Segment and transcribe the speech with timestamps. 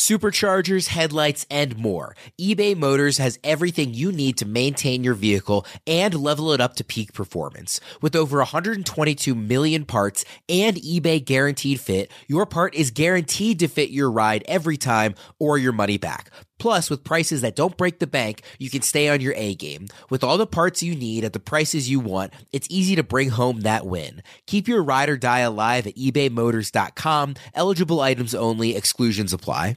[0.00, 2.16] superchargers, headlights, and more.
[2.40, 6.82] eBay Motors has everything you need to maintain your vehicle and level it up to
[6.82, 7.80] peak performance.
[8.00, 13.90] With over 122 million parts and eBay guaranteed fit, your part is guaranteed to fit
[13.90, 16.30] your ride every time or your money back.
[16.58, 19.88] Plus, with prices that don't break the bank, you can stay on your A game.
[20.08, 23.30] With all the parts you need at the prices you want, it's easy to bring
[23.30, 24.22] home that win.
[24.46, 27.34] Keep your ride or die alive at ebaymotors.com.
[27.54, 29.76] Eligible items only, exclusions apply.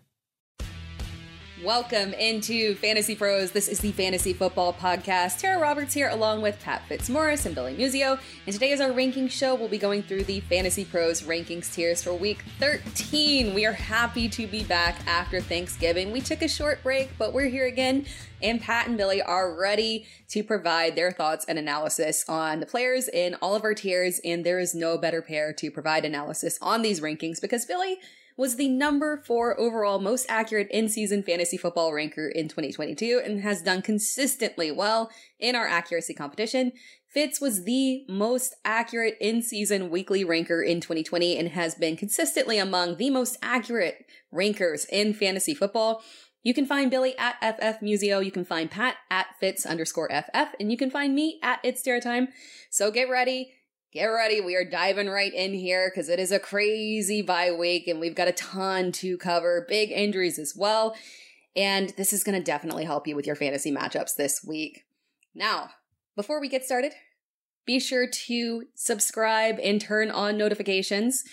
[1.63, 3.51] Welcome into Fantasy Pros.
[3.51, 5.39] This is the Fantasy Football Podcast.
[5.39, 8.19] Tera Roberts here, along with Pat Fitzmaurice and Billy Muzio.
[8.45, 9.55] And today is our ranking show.
[9.55, 13.53] We'll be going through the Fantasy Pros rankings tiers for week 13.
[13.53, 16.11] We are happy to be back after Thanksgiving.
[16.11, 18.07] We took a short break, but we're here again.
[18.41, 23.07] And Pat and Billy are ready to provide their thoughts and analysis on the players
[23.07, 24.19] in all of our tiers.
[24.25, 27.99] And there is no better pair to provide analysis on these rankings because Billy
[28.37, 33.41] was the number four overall most accurate in season fantasy football ranker in 2022 and
[33.41, 36.71] has done consistently well in our accuracy competition.
[37.07, 42.57] Fitz was the most accurate in season weekly ranker in 2020 and has been consistently
[42.57, 46.01] among the most accurate rankers in fantasy football.
[46.41, 48.23] You can find Billy at FF Muzio.
[48.23, 50.55] You can find Pat at Fitz underscore FF.
[50.59, 52.29] And you can find me at It's Dare Time.
[52.69, 53.53] So get ready
[53.93, 54.41] get ready.
[54.41, 58.15] We are diving right in here because it is a crazy bye week and we've
[58.15, 60.95] got a ton to cover, big injuries as well.
[61.55, 64.85] And this is going to definitely help you with your fantasy matchups this week.
[65.35, 65.69] Now,
[66.15, 66.93] before we get started,
[67.65, 71.23] be sure to subscribe and turn on notifications.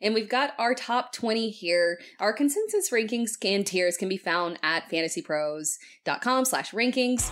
[0.00, 2.00] And we've got our top 20 here.
[2.20, 7.30] Our consensus rankings and tiers can be found at fantasypros.com slash rankings.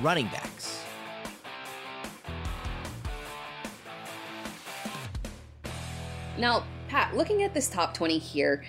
[0.00, 0.82] Running backs.
[6.36, 8.64] Now, Pat, looking at this top 20 here,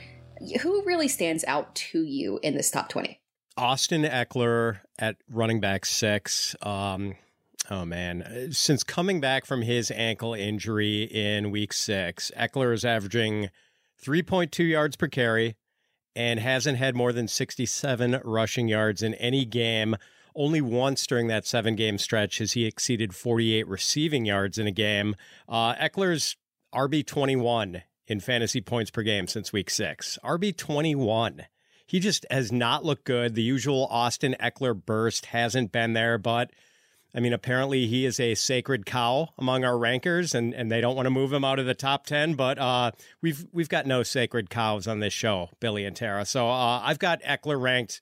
[0.62, 3.20] who really stands out to you in this top 20?
[3.58, 6.56] Austin Ekeler at running back six.
[6.62, 7.16] Um,
[7.72, 8.50] oh, man.
[8.52, 13.50] Since coming back from his ankle injury in week six, Ekeler is averaging
[14.04, 15.56] 3.2 yards per carry
[16.16, 19.96] and hasn't had more than 67 rushing yards in any game.
[20.36, 24.72] Only once during that seven game stretch has he exceeded 48 receiving yards in a
[24.72, 25.16] game.
[25.48, 26.36] Uh, Ekeler's
[26.76, 30.20] RB21 in fantasy points per game since week six.
[30.24, 31.46] RB21.
[31.88, 33.36] He just has not looked good.
[33.36, 36.52] The usual Austin Ekeler burst hasn't been there, but
[37.16, 40.98] I mean, apparently he is a sacred cow among our rankers, and, and they don't
[40.98, 42.34] want to move him out of the top ten.
[42.34, 46.26] But uh, we've we've got no sacred cows on this show, Billy and Tera.
[46.26, 48.02] So uh, I've got Ekeler ranked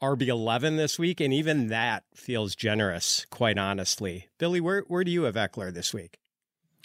[0.00, 4.28] RB eleven this week, and even that feels generous, quite honestly.
[4.38, 6.18] Billy, where where do you have Ekeler this week?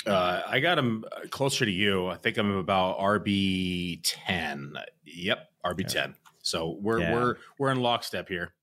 [0.06, 2.08] Uh, I got him closer to you.
[2.08, 4.74] I think I'm about RB ten.
[5.06, 6.16] Yep, RB ten.
[6.42, 7.14] So we're yeah.
[7.14, 8.54] we're we're in lockstep here.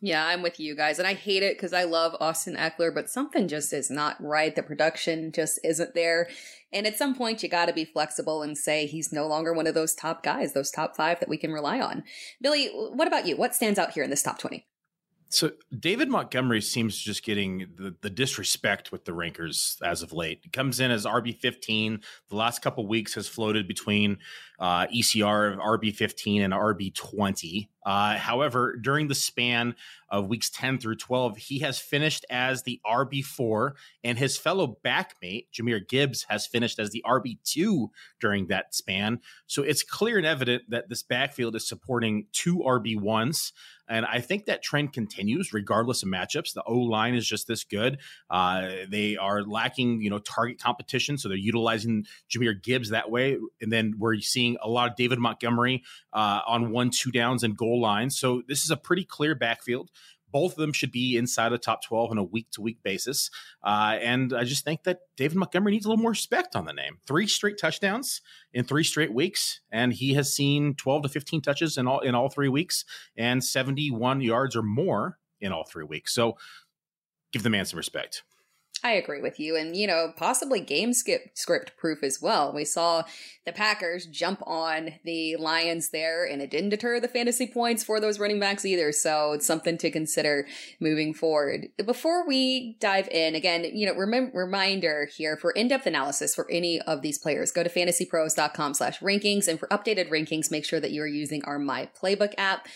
[0.00, 3.08] Yeah, I'm with you guys, and I hate it because I love Austin Ekeler, but
[3.08, 4.54] something just is not right.
[4.54, 6.28] The production just isn't there,
[6.72, 9.66] and at some point you got to be flexible and say he's no longer one
[9.66, 12.04] of those top guys, those top five that we can rely on.
[12.42, 13.36] Billy, what about you?
[13.36, 14.66] What stands out here in this top twenty?
[15.28, 20.40] So David Montgomery seems just getting the, the disrespect with the rankers as of late.
[20.42, 22.00] He comes in as RB fifteen.
[22.28, 24.18] The last couple weeks has floated between
[24.58, 27.68] uh, ECR of RB fifteen and RB twenty.
[27.86, 29.76] Uh, however, during the span
[30.10, 33.72] of weeks 10 through 12, he has finished as the RB4,
[34.02, 37.88] and his fellow backmate, Jahmyr Gibbs, has finished as the RB2
[38.20, 39.20] during that span.
[39.46, 43.52] So it's clear and evident that this backfield is supporting two RB1s.
[43.88, 46.54] And I think that trend continues regardless of matchups.
[46.54, 47.98] The O line is just this good.
[48.28, 51.18] Uh, they are lacking, you know, target competition.
[51.18, 53.38] So they're utilizing Jahmyr Gibbs that way.
[53.60, 57.56] And then we're seeing a lot of David Montgomery uh, on one, two downs and
[57.56, 58.18] goal lines.
[58.18, 59.90] So this is a pretty clear backfield.
[60.32, 63.30] Both of them should be inside the top 12 on a week to week basis.
[63.62, 66.72] Uh, and I just think that David Montgomery needs a little more respect on the
[66.72, 66.98] name.
[67.06, 68.20] Three straight touchdowns
[68.52, 72.14] in three straight weeks, and he has seen 12 to 15 touches in all in
[72.14, 72.84] all three weeks
[73.16, 76.12] and 71 yards or more in all three weeks.
[76.12, 76.36] So
[77.32, 78.22] give the man some respect.
[78.86, 79.56] I agree with you.
[79.56, 82.52] And, you know, possibly game skip script proof as well.
[82.52, 83.02] We saw
[83.44, 87.98] the Packers jump on the Lions there, and it didn't deter the fantasy points for
[87.98, 88.92] those running backs either.
[88.92, 90.46] So it's something to consider
[90.78, 91.66] moving forward.
[91.84, 96.80] Before we dive in, again, you know, rem- reminder here for in-depth analysis for any
[96.82, 99.48] of these players, go to fantasypros.com slash rankings.
[99.48, 102.68] And for updated rankings, make sure that you are using our My Playbook app.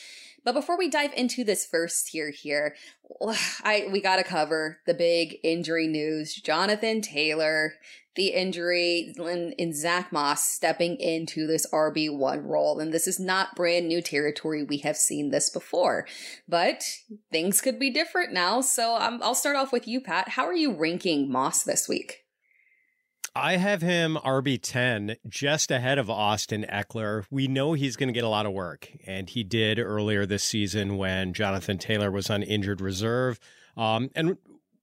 [0.44, 2.74] But before we dive into this first tier here,
[3.62, 6.34] I we got to cover the big injury news.
[6.34, 7.74] Jonathan Taylor
[8.16, 12.80] the injury in, in Zack Moss stepping into this RB1 role.
[12.80, 14.64] And this is not brand new territory.
[14.64, 16.06] We have seen this before,
[16.48, 16.82] but
[17.30, 18.60] things could be different now.
[18.60, 20.30] So um, I'll start off with you, Pat.
[20.30, 22.24] How are you ranking Moss this week?
[23.34, 27.24] I have him RB10 just ahead of Austin Ekeler.
[27.30, 30.42] We know he's going to get a lot of work, and he did earlier this
[30.42, 33.38] season when Jonathan Taylor was on injured reserve.
[33.76, 34.36] Um, and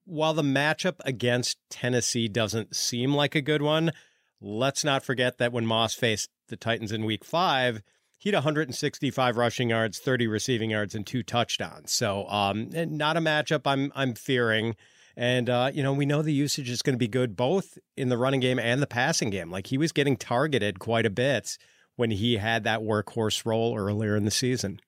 [0.06, 3.92] while the matchup against Tennessee doesn't seem like a good one,
[4.40, 7.82] let's not forget that when Moss faced the Titans in week five,
[8.16, 11.92] he had 165 rushing yards, 30 receiving yards, and two touchdowns.
[11.92, 14.74] So, um, not a matchup I'm I'm fearing.
[15.18, 18.08] And, uh, you know, we know the usage is going to be good both in
[18.08, 19.50] the running game and the passing game.
[19.50, 21.58] Like he was getting targeted quite a bit
[21.96, 24.80] when he had that workhorse role earlier in the season.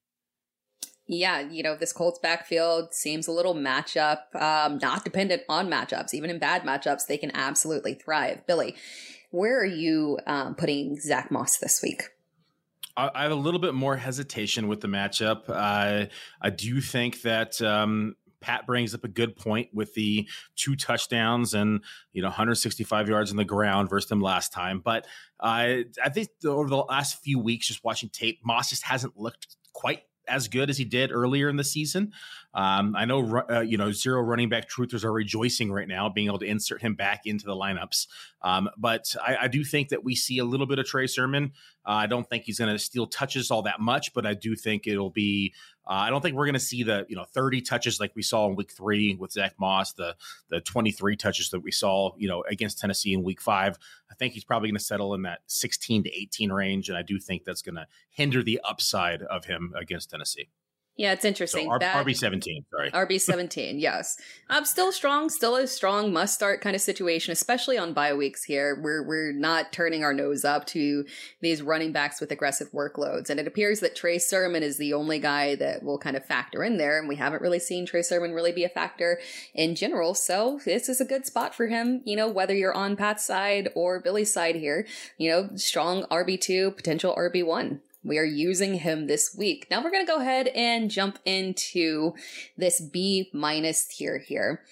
[1.09, 6.15] Yeah, you know, this Colts backfield seems a little matchup, um, not dependent on matchups.
[6.15, 8.47] Even in bad matchups, they can absolutely thrive.
[8.47, 8.77] Billy,
[9.33, 12.05] where are you um, putting Zack Moss this week?
[12.97, 15.49] I have a little bit more hesitation with the matchup.
[15.49, 16.07] Uh,
[16.41, 21.55] I do think that um, Pat brings up a good point with the two touchdowns
[21.55, 21.81] and
[22.13, 24.81] you know 165 yards on the ground versus them last time.
[24.81, 25.07] But
[25.39, 29.57] uh, I think over the last few weeks, just watching tape, Moss just hasn't looked
[29.73, 32.13] quite as good as he did earlier in the season.
[32.55, 36.29] Um, I know, uh, you know, zero running back truthers are rejoicing right now, being
[36.29, 38.07] able to insert him back into the lineups.
[38.43, 41.53] Um, but I, I, do think that we see a little bit of Trey Sermon.
[41.87, 44.57] Uh, I don't think he's going to steal touches all that much, but I do
[44.57, 45.53] think it'll be.
[45.91, 48.23] Uh, I don't think we're going to see the you know 30 touches like we
[48.23, 50.15] saw in Week Three with Zack Moss, the
[50.49, 53.77] the 23 touches that we saw you know against Tennessee in Week Five.
[54.09, 57.03] I think he's probably going to settle in that 16 to 18 range, and I
[57.03, 60.49] do think that's going to hinder the upside of him against Tennessee.
[61.01, 61.65] Yeah, it's interesting.
[61.65, 62.91] So RB seventeen, sorry.
[63.07, 64.19] RB seventeen, yes.
[64.51, 68.45] I'm still strong, still a strong must start kind of situation, especially on bye weeks
[68.45, 68.79] here.
[68.79, 71.07] We're we're not turning our nose up to
[71.41, 73.31] these running backs with aggressive workloads.
[73.31, 76.63] And it appears that Trey Sermon is the only guy that will kind of factor
[76.63, 76.99] in there.
[76.99, 79.21] And we haven't really seen Trey Sermon really be a factor
[79.55, 80.13] in general.
[80.13, 83.71] So this is a good spot for him, you know, whether you're on Pat's side
[83.75, 84.87] or Billy's side here,
[85.17, 87.81] you know, strong RB two, potential RB one.
[88.03, 89.67] We are using him this week.
[89.71, 92.15] Now we're going to go ahead and jump into
[92.57, 94.63] this B minus tier here.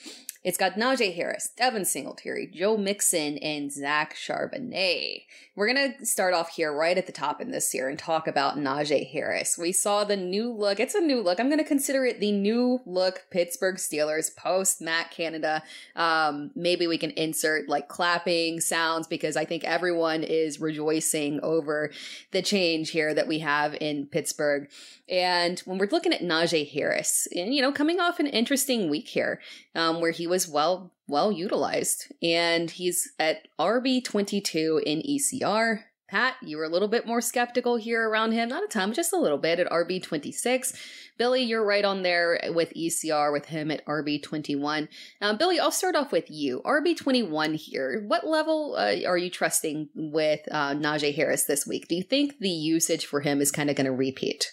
[0.44, 5.24] It's got Najee Harris, Devin Singletary, Joe Mixon, and Zach Charbonnet.
[5.56, 8.28] We're going to start off here right at the top in this year and talk
[8.28, 9.58] about Najee Harris.
[9.58, 10.78] We saw the new look.
[10.78, 11.40] It's a new look.
[11.40, 15.64] I'm going to consider it the new look Pittsburgh Steelers post Matt Canada.
[15.96, 21.90] Um, maybe we can insert like clapping sounds because I think everyone is rejoicing over
[22.30, 24.68] the change here that we have in Pittsburgh.
[25.08, 29.08] And when we're looking at Najee Harris, and you know, coming off an interesting week
[29.08, 29.40] here,
[29.74, 35.84] um, where he was well well utilized, and he's at RB twenty two in ECR.
[36.08, 39.12] Pat, you were a little bit more skeptical here around him, not a ton, just
[39.12, 40.72] a little bit at RB twenty six.
[41.18, 44.88] Billy, you're right on there with ECR with him at RB twenty one.
[45.20, 46.62] Um, Billy, I'll start off with you.
[46.64, 48.04] RB twenty one here.
[48.06, 51.88] What level uh, are you trusting with uh, Najee Harris this week?
[51.88, 54.52] Do you think the usage for him is kind of going to repeat?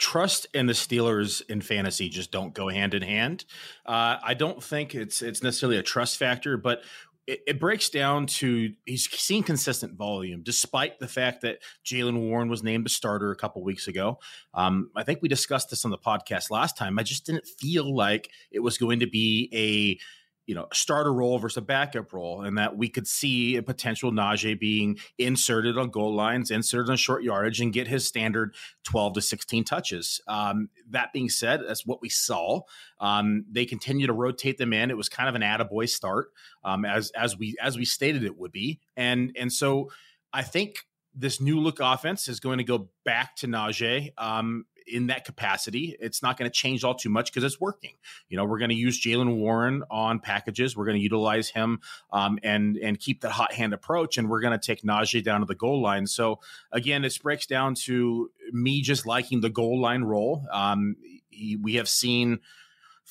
[0.00, 3.44] Trust and the Steelers in fantasy just don't go hand in hand.
[3.84, 6.82] Uh, I don't think it's it's necessarily a trust factor, but
[7.26, 12.48] it, it, breaks down to he's seen consistent volume despite the fact that Jaylen Warren
[12.48, 14.18] was named a starter a couple weeks ago.
[14.54, 16.98] Um, I think we discussed this on the podcast last time.
[16.98, 20.00] I just didn't feel like it was going to be a
[20.50, 23.62] you know, a starter role versus a backup role, and that we could see a
[23.62, 28.56] potential Najee being inserted on goal lines, inserted on short yardage, and get his standard
[28.82, 30.20] 12 to 16 touches.
[30.26, 32.62] Um, that being said, that's what we saw.
[32.98, 34.90] Um, they continue to rotate them in.
[34.90, 36.32] It was kind of an attaboy start,
[36.64, 39.92] um, as as we as we stated it would be, and and so
[40.32, 44.10] I think this new look offense is going to go back to Najee.
[44.18, 45.96] Um, in that capacity.
[46.00, 47.92] It's not going to change all too much because it's working.
[48.28, 50.76] You know, we're going to use Jaylen Warren on packages.
[50.76, 51.80] We're going to utilize him
[52.12, 55.40] um, and and keep that hot hand approach, and we're going to take Najee down
[55.40, 56.06] to the goal line.
[56.06, 56.40] So
[56.72, 60.46] again, this breaks down to me just liking the goal line role.
[60.50, 60.96] Um,
[61.30, 62.40] he, we have seen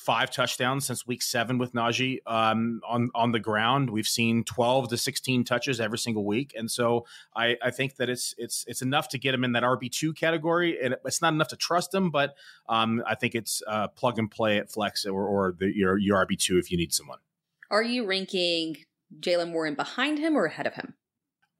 [0.00, 3.90] five touchdowns since week seven with Najee um, on on the ground.
[3.90, 7.04] We've seen twelve to sixteen touches every single week, and so
[7.36, 10.14] I, I think that it's it's it's enough to get him in that RB two
[10.14, 12.34] category, and it's not enough to trust him, but
[12.68, 16.24] um, I think it's uh, plug and play at flex or, or the, your your
[16.24, 17.18] RB two if you need someone.
[17.70, 18.78] Are you ranking
[19.20, 20.94] Jaylen Warren behind him or ahead of him?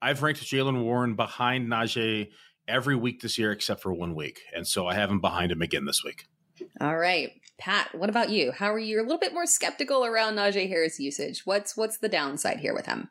[0.01, 2.29] I've ranked Jaylen Warren behind Najee
[2.67, 5.61] every week this year except for one week, and so I have him behind him
[5.61, 6.25] again this week.
[6.81, 7.31] All right.
[7.59, 8.51] Pat, what about you?
[8.51, 8.99] How are you?
[8.99, 11.45] A little bit more skeptical around Najee Harris usage.
[11.45, 13.09] What's what's the downside here with him?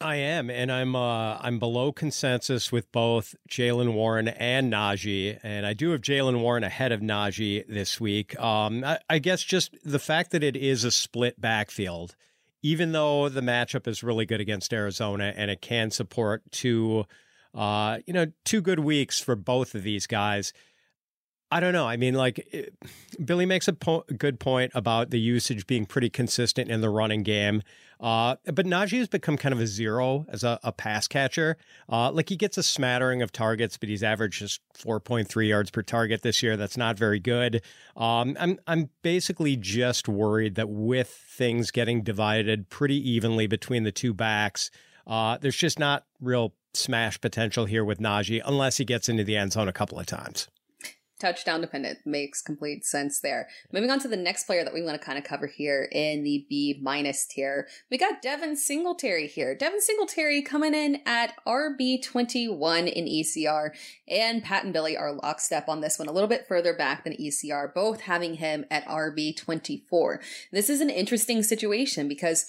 [0.00, 5.66] I am, and I'm uh, I'm below consensus with both Jaylen Warren and Najee, and
[5.66, 8.38] I do have Jaylen Warren ahead of Najee this week.
[8.38, 12.14] Um, I, I guess just the fact that it is a split backfield,
[12.62, 17.06] even though the matchup is really good against Arizona and it can support two,
[17.56, 20.52] uh, you know, two good weeks for both of these guys.
[21.50, 21.86] I don't know.
[21.86, 22.74] I mean, like it,
[23.24, 27.22] Billy makes a po- good point about the usage being pretty consistent in the running
[27.22, 27.62] game.
[28.00, 31.56] Uh, but Najee has become kind of a zero as a, a pass catcher.
[31.88, 35.82] Uh, like he gets a smattering of targets, but he's averaged just 4.3 yards per
[35.82, 36.56] target this year.
[36.56, 37.62] That's not very good.
[37.96, 43.92] Um, I'm I'm basically just worried that with things getting divided pretty evenly between the
[43.92, 44.70] two backs,
[45.06, 49.36] uh, there's just not real smash potential here with Najee unless he gets into the
[49.36, 50.48] end zone a couple of times
[51.18, 53.48] touchdown dependent makes complete sense there.
[53.72, 56.22] Moving on to the next player that we want to kind of cover here in
[56.22, 59.54] the B minus tier, we got Devin Singletary here.
[59.54, 63.70] Devin Singletary coming in at RB twenty one in ECR,
[64.06, 67.14] and Pat and Billy are lockstep on this one, a little bit further back than
[67.14, 70.20] ECR, both having him at RB twenty four.
[70.52, 72.46] This is an interesting situation because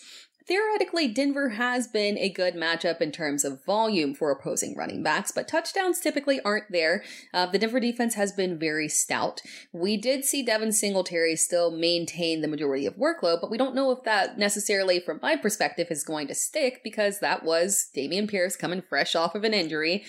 [0.49, 5.31] theoretically, Denver has been a good matchup in terms of volume for opposing running backs,
[5.31, 7.03] but touchdowns typically aren't there.
[7.33, 9.41] Uh, the Denver defense has been very stout.
[9.71, 13.91] We did see Devin Singletary still maintain the majority of workload, but we don't know
[13.91, 18.55] if that necessarily, from my perspective, is going to stick because that was Dameon Pierce
[18.55, 20.03] coming fresh off of an injury.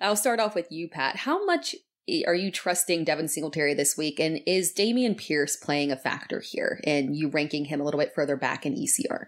[0.00, 1.16] I'll start off with you, Pat.
[1.16, 1.76] How much
[2.26, 4.18] are you trusting Devin Singletary this week?
[4.20, 8.14] And is Dameon Pierce playing a factor here and you ranking him a little bit
[8.14, 9.26] further back in ECR?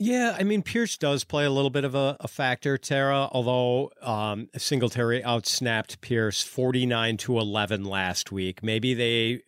[0.00, 3.28] Yeah, I mean Pierce does play a little bit of a, a factor, Tera.
[3.32, 8.62] Although um, Singletary outsnapped Pierce forty nine to eleven last week.
[8.62, 9.40] Maybe they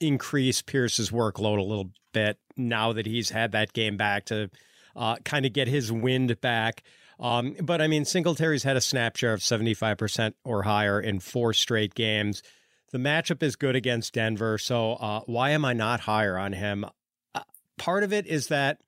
[0.00, 4.50] increase Pierce's workload a little bit now that he's had that game back to
[4.96, 6.82] uh, kind of get his wind back.
[7.20, 11.00] Um, but I mean, Singletary's had a snap share of seventy five percent or higher
[11.00, 12.42] in four straight games.
[12.90, 16.84] The matchup is good against Denver, so uh, why am I not higher on him?
[17.32, 17.42] Uh,
[17.78, 18.80] part of it is that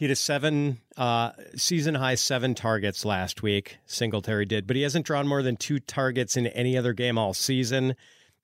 [0.00, 3.76] he had a seven uh, season high seven targets last week.
[3.84, 7.34] Singletary did, but he hasn't drawn more than two targets in any other game all
[7.34, 7.94] season.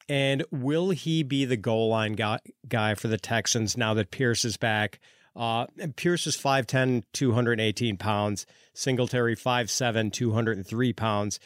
[0.07, 4.59] And will he be the goal line guy, for the Texans now that Pierce is
[4.59, 5.01] back?
[5.35, 5.65] Uh,
[5.97, 8.45] Pierce is 5'10, 218 pounds.
[8.75, 11.41] Singletary 5'7, 203 pounds.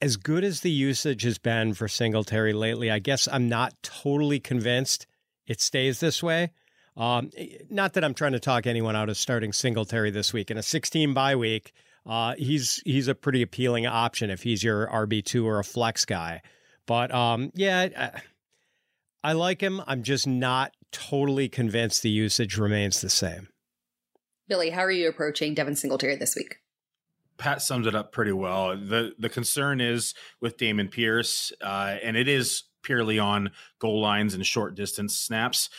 [0.00, 4.38] As good as the usage has been for Singletary lately, I guess I'm not totally
[4.38, 5.08] convinced
[5.44, 6.52] it stays this way.
[6.96, 7.30] Um,
[7.70, 10.62] not that I'm trying to talk anyone out of starting Singletary this week in a
[10.62, 11.72] 16 bye week.
[12.06, 16.04] Uh, he's he's a pretty appealing option if he's your RB two or a flex
[16.04, 16.42] guy.
[16.86, 19.82] But um, yeah, I, I like him.
[19.86, 23.48] I'm just not totally convinced the usage remains the same.
[24.48, 26.56] Billy, how are you approaching Devin Singletary this week?
[27.38, 28.76] Pat summed it up pretty well.
[28.76, 34.34] the The concern is with Dameon Pierce, uh, and it is purely on goal lines
[34.34, 35.70] and short distance snaps.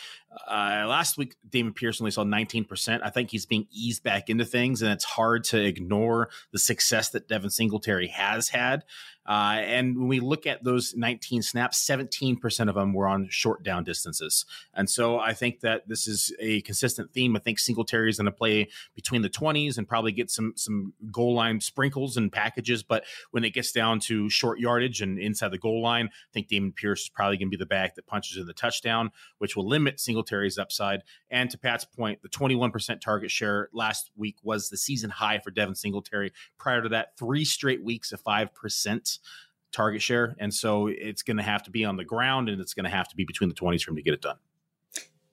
[0.48, 3.00] Uh, last week, Dameon Pierce only saw 19%.
[3.02, 7.10] I think he's being eased back into things, and it's hard to ignore the success
[7.10, 8.84] that Devin Singletary has had.
[9.26, 13.62] Uh, and when we look at those 19 snaps, 17% of them were on short
[13.62, 14.44] down distances.
[14.74, 17.36] And so I think that this is a consistent theme.
[17.36, 20.92] I think Singletary is going to play between the 20s and probably get some some
[21.10, 22.82] goal line sprinkles and packages.
[22.82, 26.48] But when it gets down to short yardage and inside the goal line, I think
[26.48, 29.56] Dameon Pierce is probably going to be the back that punches in the touchdown, which
[29.56, 31.02] will limit Singletary's upside.
[31.30, 35.50] And to Pat's point, the 21% target share last week was the season high for
[35.50, 36.32] Devin Singletary.
[36.58, 39.11] Prior to that, three straight weeks of 5%
[39.72, 40.36] target share.
[40.38, 42.90] And so it's going to have to be on the ground and it's going to
[42.90, 44.36] have to be between the 20s for him to get it done.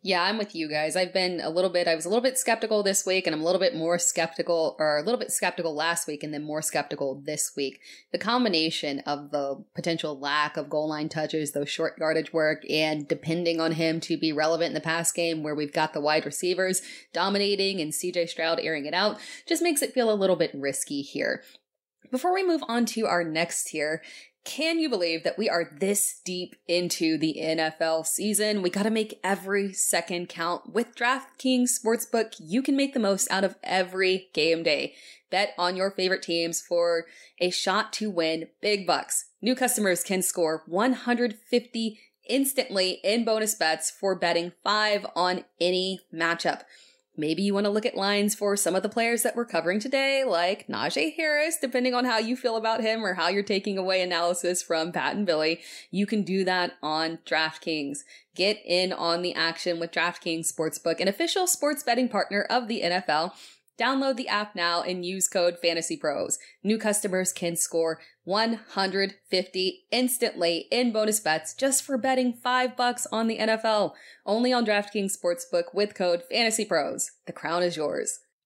[0.01, 0.95] Yeah, I'm with you guys.
[0.95, 3.41] I've been a little bit, I was a little bit skeptical this week and I'm
[3.41, 6.61] a little bit more skeptical or a little bit skeptical last week and then more
[6.61, 7.81] skeptical this week.
[8.13, 13.09] The combination of the potential lack of goal line touches, those short yardage work, and
[13.09, 16.25] depending on him to be relevant in the pass game where we've got the wide
[16.25, 16.81] receivers
[17.11, 21.01] dominating and CJ Stroud airing it out just makes it feel a little bit risky
[21.01, 21.43] here.
[22.11, 24.01] Before we move on to our next tier,
[24.45, 28.61] can you believe that we are this deep into the NFL season?
[28.61, 30.73] We got to make every second count.
[30.73, 34.95] With DraftKings Sportsbook, you can make the most out of every game day.
[35.29, 37.05] Bet on your favorite teams for
[37.39, 39.25] a shot to win big bucks.
[39.41, 46.61] New customers can score 150 instantly in bonus bets for betting five on any matchup.
[47.19, 49.81] Maybe you want to look at lines for some of the players that we're covering
[49.81, 53.77] today, like Najee Harris, depending on how you feel about him or how you're taking
[53.77, 55.59] away analysis from Pat and Billy.
[55.91, 57.99] You can do that on DraftKings.
[58.35, 62.83] Get in on the action with DraftKings Sportsbook, an official sports betting partner of the
[62.83, 63.33] NFL.
[63.79, 66.37] Download the app now and use code FANTASYPROS.
[66.63, 73.27] New customers can score 150 instantly in bonus bets just for betting 5 bucks on
[73.27, 73.93] the NFL.
[74.25, 77.11] Only on DraftKings Sportsbook with code FANTASYPROS.
[77.25, 78.19] The crown is yours.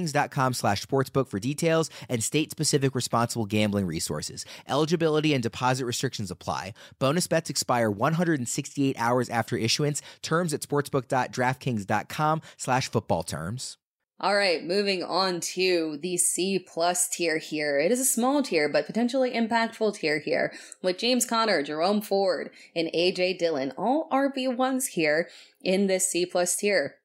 [0.00, 4.44] DraftKings.com slash sportsbook for details and state-specific responsible gambling resources.
[4.68, 6.74] Eligibility and deposit restrictions apply.
[6.98, 10.02] Bonus bets expire 168 hours after issuance.
[10.22, 13.76] Terms at sportsbook.draftkings.com slash football terms.
[14.22, 17.78] All right, moving on to the C plus tier here.
[17.78, 20.52] It is a small tier, but potentially impactful tier here
[20.82, 25.30] with James Conner, Jerome Ford, and AJ Dillon, all RB1s here
[25.62, 26.96] in this C plus tier.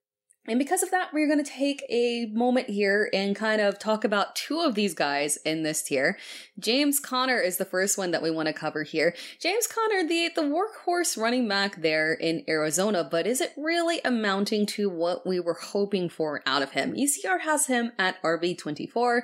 [0.48, 4.04] And because of that, we're going to take a moment here and kind of talk
[4.04, 6.18] about two of these guys in this tier.
[6.60, 9.16] James Conner is the first one that we want to cover here.
[9.40, 14.66] James Conner, the, the workhorse running back there in Arizona, but is it really amounting
[14.68, 16.94] to what we were hoping for out of him?
[16.94, 19.22] ECR has him at RB24.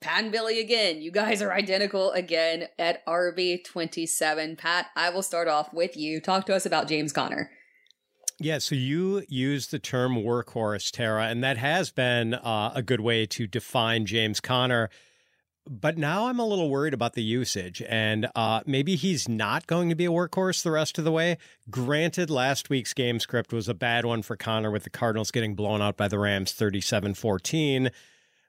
[0.00, 1.00] Pat and Billy again.
[1.00, 4.58] You guys are identical again at RB27.
[4.58, 6.20] Pat, I will start off with you.
[6.20, 7.50] Talk to us about James Conner.
[8.44, 13.00] Yeah, so you use the term workhorse, Tera, and that has been uh, a good
[13.00, 14.90] way to define James Conner.
[15.64, 19.90] But now I'm a little worried about the usage, and uh, maybe he's not going
[19.90, 21.38] to be a workhorse the rest of the way.
[21.70, 25.54] Granted, last week's game script was a bad one for Conner with the Cardinals getting
[25.54, 27.92] blown out by the Rams 37 14.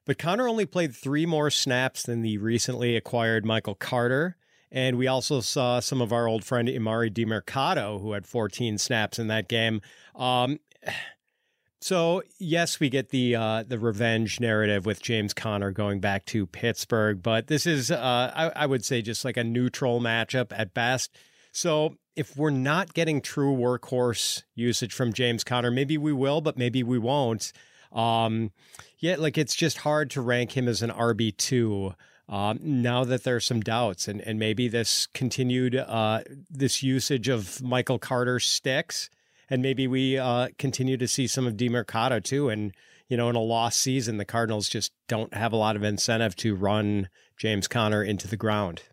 [0.08, 4.38] But Conner only played three more snaps than the recently acquired Michael Carter.
[4.74, 9.20] And we also saw some of our old friend Emari Demercado, who had 14 snaps
[9.20, 9.82] in that game.
[10.16, 10.60] Um,
[11.80, 16.48] so yes, we get the uh, the revenge narrative with James Conner going back to
[16.48, 20.74] Pittsburgh, but this is uh, I, I would say just like a neutral matchup at
[20.74, 21.16] best.
[21.52, 26.58] So if we're not getting true workhorse usage from James Conner, maybe we will, but
[26.58, 27.54] maybe we won't.
[27.92, 28.52] Um,
[28.98, 31.94] yeah, like it's just hard to rank him as an RB two
[32.30, 37.62] um, now that there's some doubts and, and maybe this continued uh, this usage of
[37.62, 39.10] Michael Carter sticks
[39.50, 42.74] and maybe we uh, continue to see some of Demercado too and
[43.08, 46.36] you know in a lost season the Cardinals just don't have a lot of incentive
[46.38, 48.84] to run James Conner into the ground.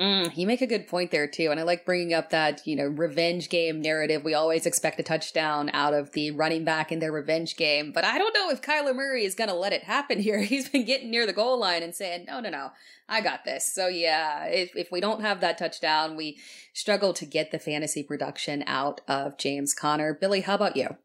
[0.00, 2.74] Mm, you make a good point there too, and I like bringing up that you
[2.74, 4.24] know revenge game narrative.
[4.24, 8.02] We always expect a touchdown out of the running back in their revenge game, but
[8.02, 10.40] I don't know if Kyler Murray is going to let it happen here.
[10.40, 12.70] He's been getting near the goal line and saying, "No, no, no,
[13.10, 16.38] I got this." So yeah, if if we don't have that touchdown, we
[16.72, 20.14] struggle to get the fantasy production out of James Conner.
[20.18, 20.96] Billy, how about you?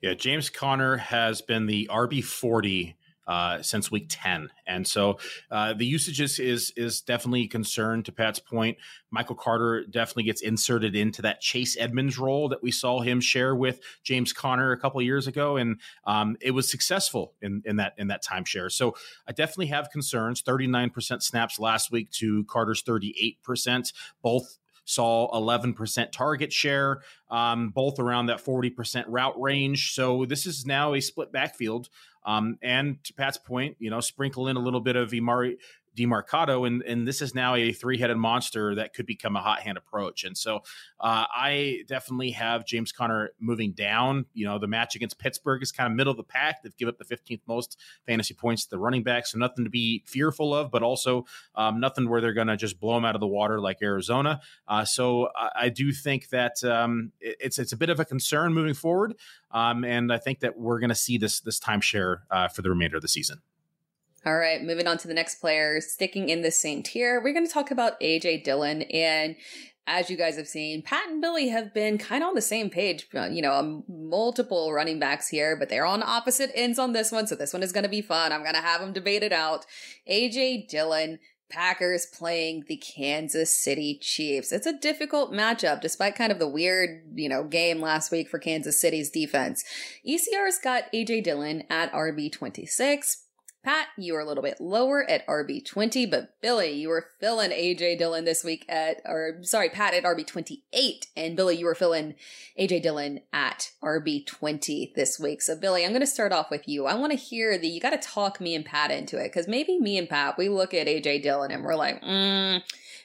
[0.00, 4.50] Yeah, James Conner has been the RB forty uh, since week 10.
[4.66, 5.18] And so
[5.50, 8.78] uh, the usage is, is, is definitely a concern to Pat's point.
[9.10, 13.54] Michael Carter definitely gets inserted into that Chase Edmonds role that we saw him share
[13.54, 15.56] with James Conner a couple years ago.
[15.56, 18.70] And um, it was successful in, in that in that timeshare.
[18.70, 18.94] So
[19.26, 20.42] I definitely have concerns.
[20.42, 23.92] 39% snaps last week to Carter's 38%.
[24.22, 29.94] Both saw 11% target share, um, both around that 40% route range.
[29.94, 31.88] So this is now a split backfield
[32.24, 35.56] um, and to Pat's point, you know, sprinkle in a little bit of Emari
[35.96, 39.60] Demercado, and and this is now a three headed monster that could become a hot
[39.60, 40.24] hand approach.
[40.24, 40.56] And so
[41.00, 44.26] uh, I definitely have James Conner moving down.
[44.32, 46.62] You know, the match against Pittsburgh is kind of middle of the pack.
[46.62, 49.70] They've given up the 15th most fantasy points to the running back, so nothing to
[49.70, 53.14] be fearful of, but also um, nothing where they're going to just blow them out
[53.14, 54.40] of the water like Arizona.
[54.66, 58.52] Uh, so I, I, do think that um, it's it's a bit of a concern
[58.52, 59.14] moving forward,
[59.50, 62.70] um, and I think that we're going to see this this timeshare uh, for the
[62.70, 63.40] remainder of the season.
[64.26, 67.46] All right, moving on to the next player, sticking in the same tier, we're going
[67.46, 68.82] to talk about AJ Dillon.
[68.82, 69.36] And
[69.86, 72.70] as you guys have seen, Pat and Billy have been kind of on the same
[72.70, 73.06] page.
[73.14, 77.12] Uh, you know, um, multiple running backs here, but they're on opposite ends on this
[77.12, 77.26] one.
[77.26, 78.32] So this one is going to be fun.
[78.32, 79.66] I'm going to have them debate it out.
[80.10, 81.18] AJ Dillon,
[81.50, 84.52] Packers playing the Kansas City Chiefs.
[84.52, 88.38] It's a difficult matchup despite kind of the weird, you know, game last week for
[88.38, 89.64] Kansas City's defense.
[90.08, 93.18] ECR's got AJ Dillon at RB26.
[93.64, 97.96] Pat, you are a little bit lower at RB20, but Billy, you were filling AJ
[97.96, 102.14] Dillon this week at, or sorry, Pat at RB28, and Billy, you were filling
[102.60, 105.40] AJ Dillon at RB20 this week.
[105.40, 106.84] So Billy, I'm going to start off with you.
[106.84, 109.48] I want to hear the, you got to talk me and Pat into it, because
[109.48, 112.60] maybe me and Pat, we look at AJ Dillon and we're like, mm,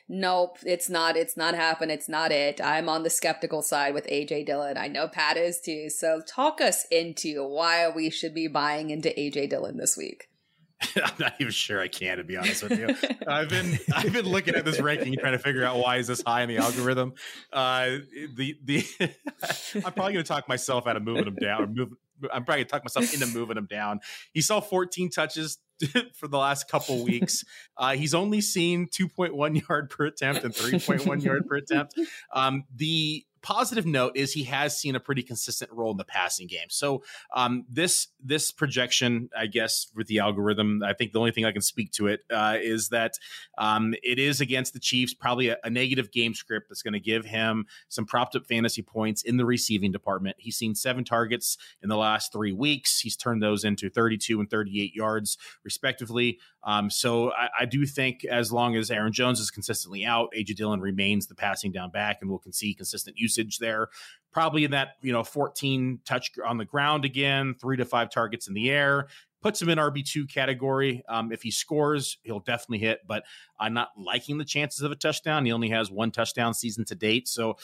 [0.09, 1.95] nope, it's not, it's not happening.
[1.95, 2.59] It's not it.
[2.61, 4.77] I'm on the skeptical side with AJ Dillon.
[4.77, 5.89] I know Pat is too.
[5.89, 10.28] So talk us into why we should be buying into AJ Dillon this week.
[10.95, 12.95] I'm not even sure I can, to be honest with you.
[13.27, 16.23] I've been I've been looking at this ranking trying to figure out why is this
[16.25, 17.13] high in the algorithm.
[17.51, 17.97] Uh,
[18.35, 18.85] the the
[19.75, 21.63] I'm probably going to talk myself out of moving him down.
[21.63, 21.89] Or move,
[22.23, 23.99] I'm probably going to talk myself into moving him down.
[24.33, 25.57] He saw 14 touches
[26.15, 27.43] for the last couple weeks.
[27.77, 31.95] Uh, he's only seen 2.1 yard per attempt and 3.1 yard per attempt.
[32.33, 36.47] Um, the positive note is he has seen a pretty consistent role in the passing
[36.47, 36.69] game.
[36.69, 41.45] So um, this this projection, I guess, with the algorithm, I think the only thing
[41.45, 43.13] I can speak to it uh, is that
[43.57, 46.99] um, it is against the Chiefs, probably a, a negative game script that's going to
[46.99, 50.35] give him some propped up fantasy points in the receiving department.
[50.39, 52.99] He's seen seven targets in the last three weeks.
[52.99, 56.39] He's turned those into 32 and 38 yards, respectively.
[56.63, 60.57] Um, so I, I, do think as long as Aaron Jones is consistently out, AJ
[60.57, 63.87] Dillon remains the passing down back, and we'll see consistent usage there.
[64.31, 68.47] Probably in that you know 14 touch on the ground again, three to five targets
[68.47, 69.07] in the air.
[69.41, 71.01] Puts him in RB two category.
[71.07, 72.99] Um, if he scores, he'll definitely hit.
[73.07, 73.23] But
[73.59, 75.45] I'm not liking the chances of a touchdown.
[75.45, 77.55] He only has one touchdown season to date, so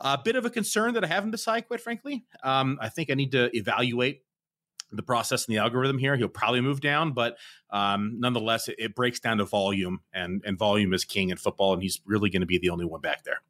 [0.00, 2.24] a bit of a concern that I haven't decided, quite frankly.
[2.42, 4.22] Um, I think I need to evaluate
[4.90, 6.16] the process and the algorithm here.
[6.16, 7.36] He'll probably move down, but
[7.70, 11.72] um, nonetheless, it, it, breaks down to volume, and and volume is king in football,
[11.72, 13.40] and he's really going to be the only one back there.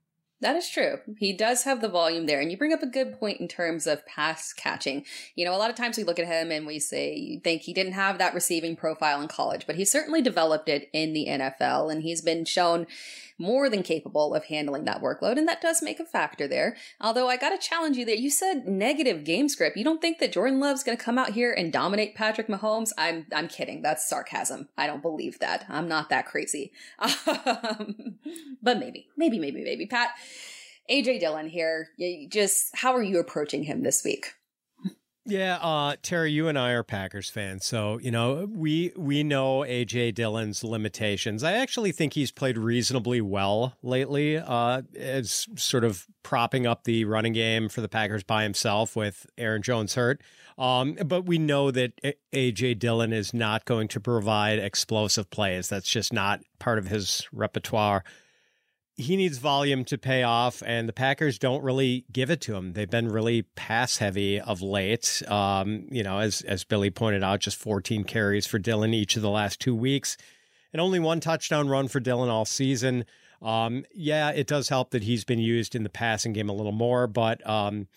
[0.43, 0.99] That is true.
[1.19, 2.41] He does have the volume there.
[2.41, 5.05] And you bring up a good point in terms of pass catching.
[5.37, 7.63] You know, a lot of times we look at him and we say, you think
[7.63, 11.27] he didn't have that receiving profile in college, but he certainly developed it in the
[11.29, 11.93] NFL.
[11.93, 12.89] And he's been shown
[13.39, 15.39] more than capable of handling that workload.
[15.39, 16.77] And that does make a factor there.
[17.01, 18.15] Although I got to challenge you there.
[18.15, 19.77] You said negative game script.
[19.77, 22.91] You don't think that Jordan Love's going to come out here and dominate Patrick Mahomes?
[22.97, 23.83] I'm, I'm kidding.
[23.83, 24.69] That's sarcasm.
[24.77, 25.67] I don't believe that.
[25.69, 26.73] I'm not that crazy.
[27.33, 28.19] Um,
[28.63, 29.87] but maybe, maybe, maybe, maybe.
[29.87, 30.11] Pat,
[30.91, 31.89] AJ Dillon here.
[32.29, 34.35] Just how are you approaching him this week?
[35.25, 39.61] Yeah, uh, Terry, you and I are Packers fans, so you know we we know
[39.61, 41.45] AJ Dillon's limitations.
[41.45, 47.05] I actually think he's played reasonably well lately, uh, as sort of propping up the
[47.05, 50.21] running game for the Packers by himself with Aaron Jones hurt.
[50.59, 51.93] Um, but we know that
[52.33, 55.69] AJ Dillon is not going to provide explosive plays.
[55.69, 58.03] That's just not part of his repertoire
[59.03, 62.73] he needs volume to pay off, and the Packers don't really give it to him.
[62.73, 65.23] They've been really pass heavy of late.
[65.29, 69.23] Um, you know, as as Billy pointed out, just 14 carries for Dillon each of
[69.23, 70.17] the last two weeks,
[70.73, 73.05] and only one touchdown run for Dillon all season.
[73.43, 76.73] Um, yeah, it does help that he's been used in the passing game a little
[76.73, 77.89] more, but um,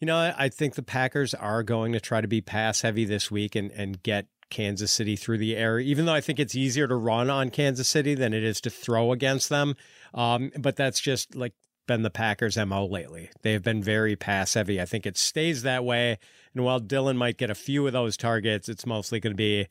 [0.00, 3.30] you know, I think the Packers are going to try to be pass heavy this
[3.30, 6.86] week and and get Kansas City through the air, even though I think it's easier
[6.86, 9.74] to run on Kansas City than it is to throw against them.
[10.14, 11.52] Um, but that's just like
[11.86, 13.30] been the Packers' MO lately.
[13.42, 14.80] They've been very pass heavy.
[14.80, 16.18] I think it stays that way.
[16.54, 19.68] And while Dillon might get a few of those targets, it's mostly going to be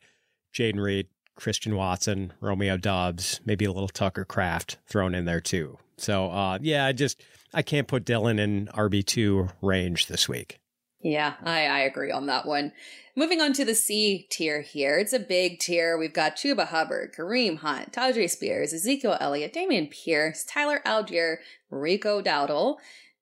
[0.54, 5.78] Jayden Reed, Christian Watson, Romeo Doubs, maybe a little Tucker Kraft thrown in there too.
[5.98, 10.58] So, uh, yeah, I just I can't put Dillon in RB two range this week.
[11.06, 12.72] Yeah, I, I agree on that one.
[13.14, 14.98] Moving on to the C tier here.
[14.98, 15.96] It's a big tier.
[15.96, 21.36] We've got Chuba Hubbard, Kareem Hunt, Tyjae Spears, Ezekiel Elliott, Dameon Pierce, Tyler Allgeier,
[21.70, 22.78] Rico Dowdle,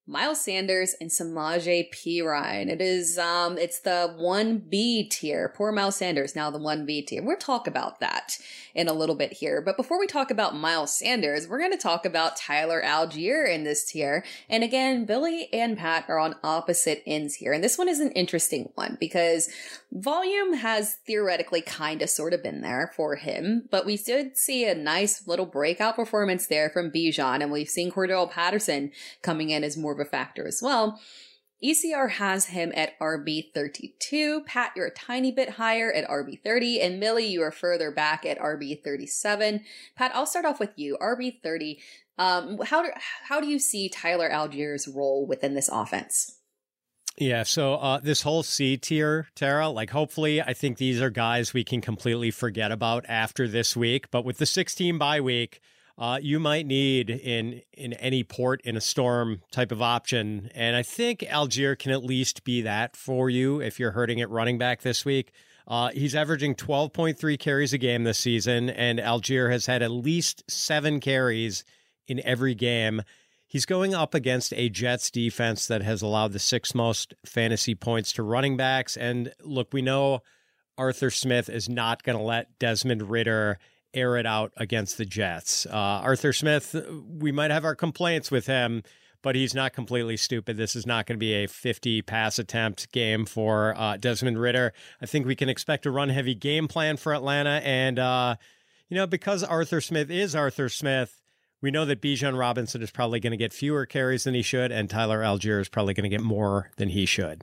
[0.07, 2.69] Miles Sanders and Samaje Perine.
[2.69, 5.53] It is um it's the 1B tier.
[5.57, 7.23] Poor Miles Sanders now the 1B tier.
[7.23, 8.39] We'll talk about that
[8.75, 9.63] in a little bit here.
[9.63, 13.65] But before we talk about Miles Sanders, we're going to talk about Tyler Allgeier in
[13.65, 14.25] this tier.
[14.51, 17.55] And again, Billy and Pat are on opposite ends here.
[17.55, 19.49] And this one is an interesting one because
[19.91, 24.67] volume has theoretically kind of sort of been there for him, but we did see
[24.67, 28.91] a nice little breakout performance there from Bijan and we've seen Cordarrelle Patterson
[29.23, 31.01] coming in as more of a factor as well.
[31.65, 34.45] ECR has him at RB32.
[34.45, 36.85] Pat, you're a tiny bit higher at RB30.
[36.85, 39.63] And Millie, you are further back at RB37.
[39.97, 40.99] Pat, I'll start off with you.
[41.01, 41.79] RB30.
[42.19, 42.91] Um, how, do,
[43.29, 46.39] how do you see Tyler Allgeier's role within this offense?
[47.17, 51.55] Yeah, so uh, this whole C tier, Tera, like hopefully, I think these are guys
[51.55, 54.11] we can completely forget about after this week.
[54.11, 55.61] But with the 16 bye week,
[55.97, 60.51] uh, you might need in in any port in a storm type of option.
[60.55, 64.31] And I think Allgeier can at least be that for you if you're hurting at
[64.31, 65.33] running back this week.
[65.67, 70.43] Uh, he's averaging 12.3 carries a game this season, and Allgeier has had at least
[70.51, 71.65] seven carries
[72.07, 73.03] in every game.
[73.47, 78.13] He's going up against a Jets defense that has allowed the six most fantasy points
[78.15, 78.97] to running backs.
[78.97, 80.21] And look, we know
[80.77, 83.59] Arthur Smith is not going to let Desmond Ridder
[83.95, 85.67] air it out against the Jets.
[85.67, 86.75] Uh, Arthur Smith,
[87.09, 88.83] we might have our complaints with him,
[89.23, 90.57] but he's not completely stupid.
[90.57, 94.73] This is not going to be a 50 pass attempt game for uh, Desmond Ridder.
[95.01, 97.61] I think we can expect a run heavy game plan for Atlanta.
[97.65, 98.37] And, uh,
[98.89, 101.23] you know, because Arthur Smith is Arthur Smith,
[101.63, 104.71] we know that Bijan Robinson is probably going to get fewer carries than he should,
[104.71, 107.43] and Tyler Allgeier is probably going to get more than he should.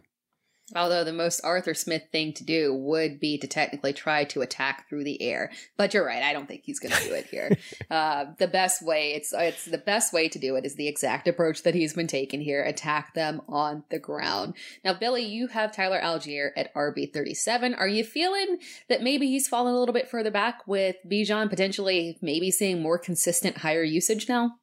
[0.75, 4.87] Although the most Arthur Smith thing to do would be to technically try to attack
[4.87, 6.23] through the air, but you're right.
[6.23, 7.57] I don't think he's going to do it here.
[7.91, 11.27] uh, the best way it's it's the best way to do it is the exact
[11.27, 14.55] approach that he's been taking here: attack them on the ground.
[14.83, 17.73] Now, Billy, you have Tyler Allgeier at RB thirty seven.
[17.73, 18.57] Are you feeling
[18.89, 22.97] that maybe he's fallen a little bit further back with Bijan potentially maybe seeing more
[22.97, 24.60] consistent higher usage now?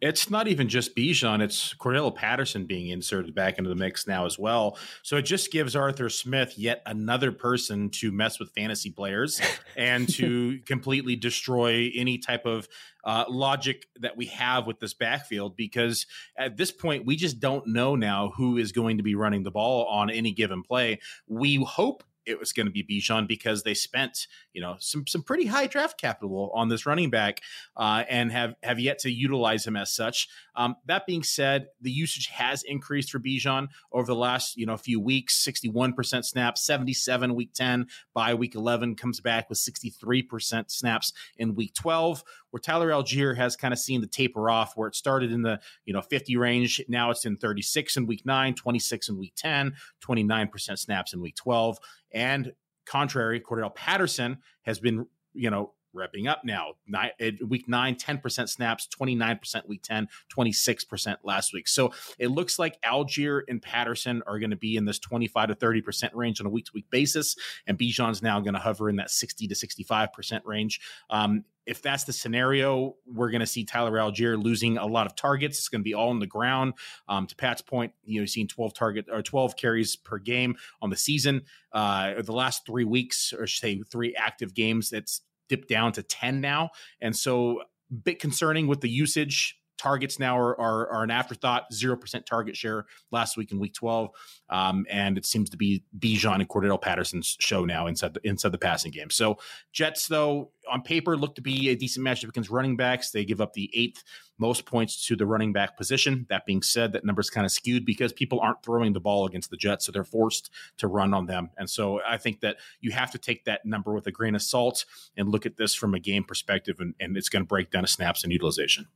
[0.00, 4.24] It's not even just Bijan, it's Cordarrelle Patterson being inserted back into the mix now
[4.24, 4.78] as well.
[5.02, 9.40] So it just gives Arthur Smith yet another person to mess with fantasy players
[9.76, 12.66] and to completely destroy any type of
[13.04, 17.66] uh, logic that we have with this backfield because at this point we just don't
[17.66, 20.98] know now who is going to be running the ball on any given play.
[21.26, 25.22] We hope it was going to be Bijan because they spent you know some some
[25.22, 27.42] pretty high draft capital on this running back
[27.76, 30.28] uh, and have have yet to utilize him as such.
[30.54, 34.76] Um, that being said, the usage has increased for Bijan over the last you know
[34.76, 35.36] few weeks.
[35.42, 37.86] Sixty one percent snaps, seventy seven week ten.
[38.14, 42.22] By week eleven, comes back with sixty three percent snaps in week twelve.
[42.50, 45.60] Where Tyler Allgeier has kind of seen the taper off, where it started in the
[45.84, 49.34] you know fifty range, now it's in thirty six in week nine, 26 in week
[49.36, 51.78] 10, 29 percent snaps in week twelve.
[52.12, 52.52] And
[52.86, 56.74] contrary, Cordarrelle Patterson has been, you know, repping up now.
[56.86, 57.10] Nine,
[57.46, 61.68] week nine, 10% snaps, 29% week 10, 26% last week.
[61.68, 65.54] So it looks like Allgeier and Patterson are going to be in this 25 to
[65.54, 67.36] 30% range on a week to week basis.
[67.66, 70.80] And Bijan's now going to hover in that 60 to 65% range.
[71.08, 75.14] Um, if that's the scenario, we're going to see Tyler Allgeier losing a lot of
[75.14, 75.58] targets.
[75.58, 76.74] It's going to be all on the ground.
[77.08, 80.90] Um, to Pat's point, you know, seen 12 target or 12 carries per game on
[80.90, 81.42] the season.
[81.72, 85.20] Uh, the last three weeks, or say three active games, it's
[85.50, 86.70] dipped down to 10 now.
[87.02, 91.72] And so, a bit concerning with the usage targets now are, are, are, an afterthought.
[91.72, 94.10] Zero percent target share last week in week twelve,
[94.50, 98.52] um, and it seems to be Bijan and Cordarrelle Patterson's show now inside the inside
[98.52, 99.08] the passing game.
[99.10, 99.38] So
[99.72, 103.10] Jets, though, on paper look to be a decent matchup against running backs.
[103.10, 104.04] They give up the eighth
[104.38, 106.26] most points to the running back position.
[106.28, 109.26] That being said, that number is kind of skewed because people aren't throwing the ball
[109.26, 111.50] against the Jets, so they're forced to run on them.
[111.56, 114.42] And so I think that you have to take that number with a grain of
[114.42, 114.84] salt
[115.16, 117.82] and look at this from a game perspective, and, and it's going to break down
[117.82, 118.86] to snaps and utilization.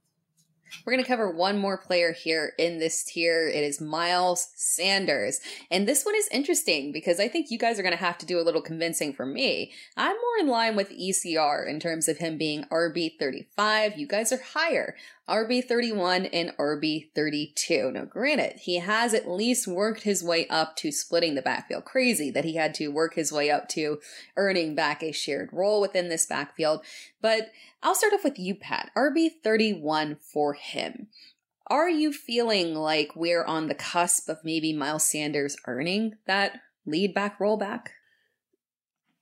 [0.84, 3.48] We're going to cover one more player here in this tier.
[3.48, 5.40] It is Miles Sanders.
[5.70, 8.26] And this one is interesting because I think you guys are going to have to
[8.26, 9.72] do a little convincing for me.
[9.96, 13.96] I'm more in line with ECR in terms of him being RB35.
[13.96, 14.96] You guys are higher.
[15.28, 17.92] RB31 and RB32.
[17.92, 21.86] Now, granted, he has at least worked his way up to splitting the backfield.
[21.86, 24.00] Crazy that he had to work his way up to
[24.36, 26.84] earning back a shared role within this backfield.
[27.22, 27.50] But
[27.82, 28.90] I'll start off with you, Pat.
[28.96, 31.08] RB31 for him.
[31.68, 37.14] Are you feeling like we're on the cusp of maybe Miles Sanders earning that lead
[37.14, 37.92] back roll back?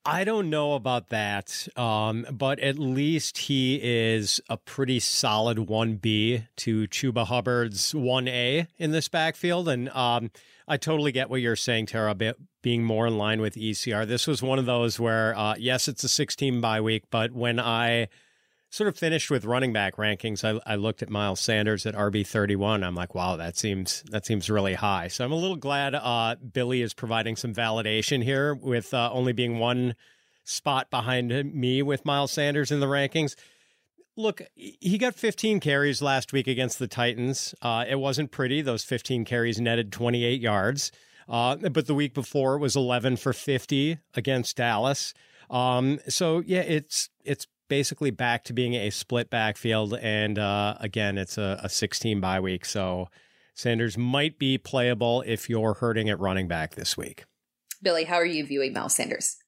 [0.05, 6.49] I don't know about that, um, but at least he is a pretty solid 1B
[6.57, 9.69] to Chuba Hubbard's 1A in this backfield.
[9.69, 10.33] And um,
[10.67, 12.17] I totally get what you're saying, Tera,
[12.63, 14.05] being more in line with ECR.
[14.05, 17.61] This was one of those where, uh, yes, it's a 16 bye week, but when
[17.61, 18.09] I
[18.73, 22.27] sort of finished with running back rankings, I, I looked at Miles Sanders at RB
[22.27, 22.83] 31.
[22.83, 25.09] I'm like, wow, that seems that seems really high.
[25.09, 29.35] So I'm a little glad uh, Billy is providing some validation here with uh, only
[29.35, 29.95] being one
[30.45, 33.37] spot behind me with Miles Sanders in the rankings.
[34.17, 37.55] Look, he got 15 carries last week against the Titans.
[37.63, 38.63] Uh, it wasn't pretty.
[38.63, 40.93] Those 15 carries netted 28 yards.
[41.29, 45.15] Uh, but the week before it was 11 for 50 against Dallas.
[45.51, 49.95] Um, so yeah, it's it's basically back to being a split backfield.
[50.03, 52.67] And uh, again, it's a, a 16 bye week.
[52.67, 53.09] So
[53.55, 57.25] Sanders might be playable if you're hurting at running back this week.
[57.81, 59.39] Billy, how are you viewing Miles Sanders?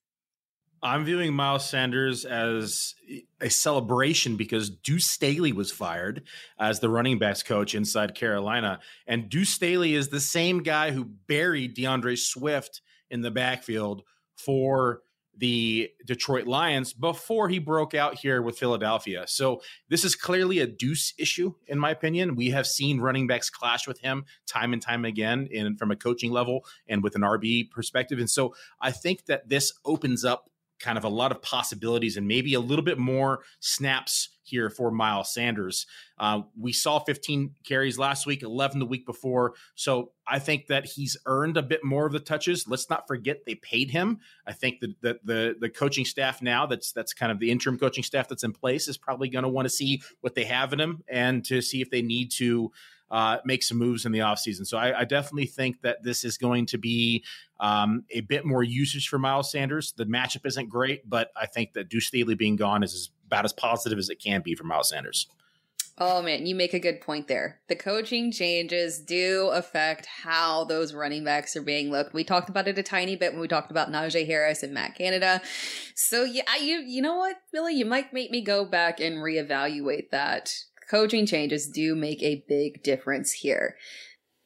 [0.82, 2.94] I'm viewing Miles Sanders as
[3.42, 6.22] a celebration because Deuce Staley was fired
[6.58, 8.80] as the running backs coach inside Carolina.
[9.06, 14.02] And Deuce Staley is the same guy who buried D'Andre Swift in the backfield
[14.38, 15.02] for
[15.38, 19.24] the Detroit Lions before he broke out here with Philadelphia.
[19.26, 22.36] So this is clearly a deuce issue, in my opinion.
[22.36, 25.96] We have seen running backs clash with him time and time again, in from a
[25.96, 28.18] coaching level and with an RB perspective.
[28.18, 32.26] And so I think that this opens up kind of a lot of possibilities and
[32.26, 35.86] maybe a little bit more snaps here for Miles Sanders.
[36.18, 39.54] Uh, we saw 15 carries last week, 11 the week before.
[39.74, 42.68] So I think that he's earned a bit more of the touches.
[42.68, 44.20] Let's not forget they paid him.
[44.46, 47.78] I think that the, the, the coaching staff now, that's that's kind of the interim
[47.78, 50.72] coaching staff that's in place, is probably going to want to see what they have
[50.72, 52.70] in him and to see if they need to
[53.10, 54.66] uh, make some moves in the offseason.
[54.66, 57.22] So I, I, definitely think that this is going to be
[57.60, 59.92] um, a bit more usage for Miles Sanders.
[59.92, 63.52] The matchup isn't great, but I think that Deuce Staley being gone is about as
[63.52, 65.26] positive as it can be for Miles Sanders.
[65.96, 67.60] Oh man, you make a good point there.
[67.68, 72.12] The coaching changes do affect how those running backs are being looked.
[72.12, 74.96] We talked about it a tiny bit when we talked about Najee Harris and Matt
[74.96, 75.40] Canada.
[75.94, 80.10] So yeah, you you know what, Billy, you might make me go back and reevaluate
[80.10, 80.52] that
[80.90, 83.76] coaching changes do make a big difference here.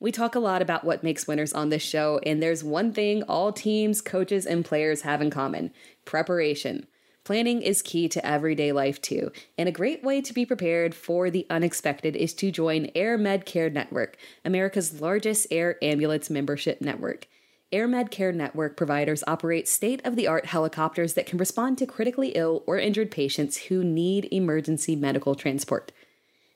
[0.00, 3.22] We talk a lot about what makes winners on this show, and there's one thing
[3.24, 5.72] all teams, coaches, and players have in common
[6.04, 6.86] preparation.
[7.28, 11.28] Planning is key to everyday life too, and a great way to be prepared for
[11.28, 17.26] the unexpected is to join Air Med Care Network, America's largest air ambulance membership network.
[17.70, 21.86] Air Med Care Network providers operate state of the art helicopters that can respond to
[21.86, 25.92] critically ill or injured patients who need emergency medical transport.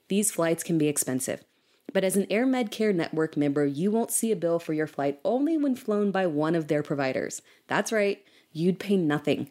[0.09, 1.45] These flights can be expensive.
[1.93, 4.87] But as an Air Med Care Network member, you won't see a bill for your
[4.87, 7.43] flight only when flown by one of their providers.
[7.69, 9.51] That's right, you'd pay nothing.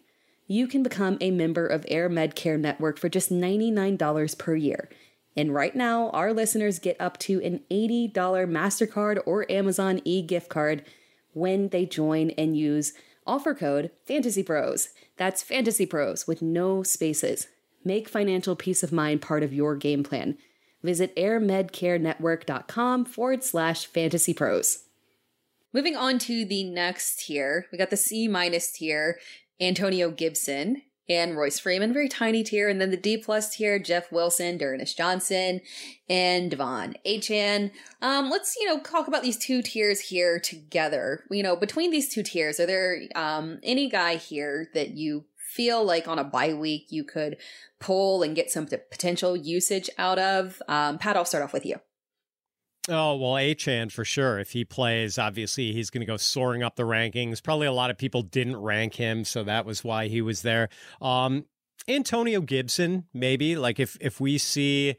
[0.52, 4.90] You can become a member of Air Med Care Network for just $99 per year.
[5.34, 10.50] And right now, our listeners get up to an $80 MasterCard or Amazon e gift
[10.50, 10.84] card
[11.32, 12.92] when they join and use
[13.26, 14.90] offer code Fantasy Pros.
[15.16, 17.48] That's Fantasy Pros with no spaces.
[17.86, 20.38] Make financial peace of mind part of your game plan.
[20.84, 24.84] Visit airmedcarenetwork.com forward slash fantasy pros.
[25.72, 29.18] Moving on to the next tier, we got the C minus tier,
[29.62, 34.12] Antonio Gibson and Royce Freeman, very tiny tier, and then the D plus tier, Jeff
[34.12, 35.62] Wilson, D'Ernest Johnson,
[36.10, 37.71] and De'Von Achane.
[38.02, 41.26] Um, let's you know talk about these two tiers here together.
[41.30, 45.84] You know, between these two tiers, are there um any guy here that you feel
[45.84, 47.38] like on a bye week you could
[47.80, 50.62] pull and get some potential usage out of?
[50.67, 51.78] Um, Pat, I'll start off with you.
[52.89, 54.39] Oh, well, Achane for sure.
[54.39, 57.44] If he plays, obviously he's going to go soaring up the rankings.
[57.44, 60.70] Probably a lot of people didn't rank him, so that was why he was there.
[61.00, 61.46] Um,
[61.88, 63.56] Antonio Gibson, maybe.
[63.56, 64.96] Like if if we see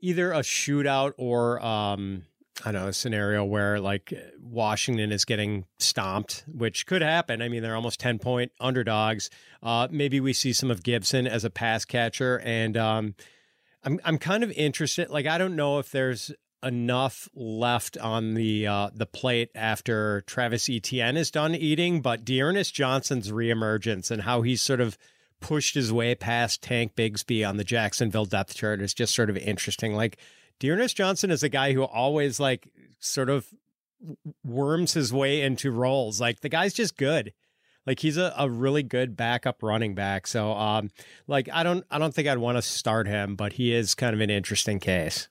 [0.00, 2.24] either a shootout or um,
[2.64, 7.40] I don't know, a scenario where like Washington is getting stomped, which could happen.
[7.40, 9.30] I mean, they're almost 10 point underdogs.
[9.62, 12.40] Uh, maybe we see some of Gibson as a pass catcher.
[12.40, 13.14] And um,
[13.84, 15.08] I'm, I'm kind of interested.
[15.10, 20.68] Like, I don't know if there's enough left on the uh, the plate after Travis
[20.68, 24.98] Etienne is done eating, but D'Ernest Johnson's reemergence and how he's sort of
[25.40, 29.38] pushed his way past Tank Bigsby on the Jacksonville depth chart is just sort of
[29.38, 29.94] interesting.
[29.94, 30.18] Like,
[30.58, 32.70] D'Ernest Johnson is a guy who always like
[33.00, 33.46] sort of
[34.44, 36.20] worms his way into roles.
[36.20, 37.32] Like the guy's just good.
[37.86, 40.26] Like he's a, a really good backup running back.
[40.26, 40.90] So um
[41.26, 44.14] like I don't I don't think I'd want to start him, but he is kind
[44.14, 45.28] of an interesting case.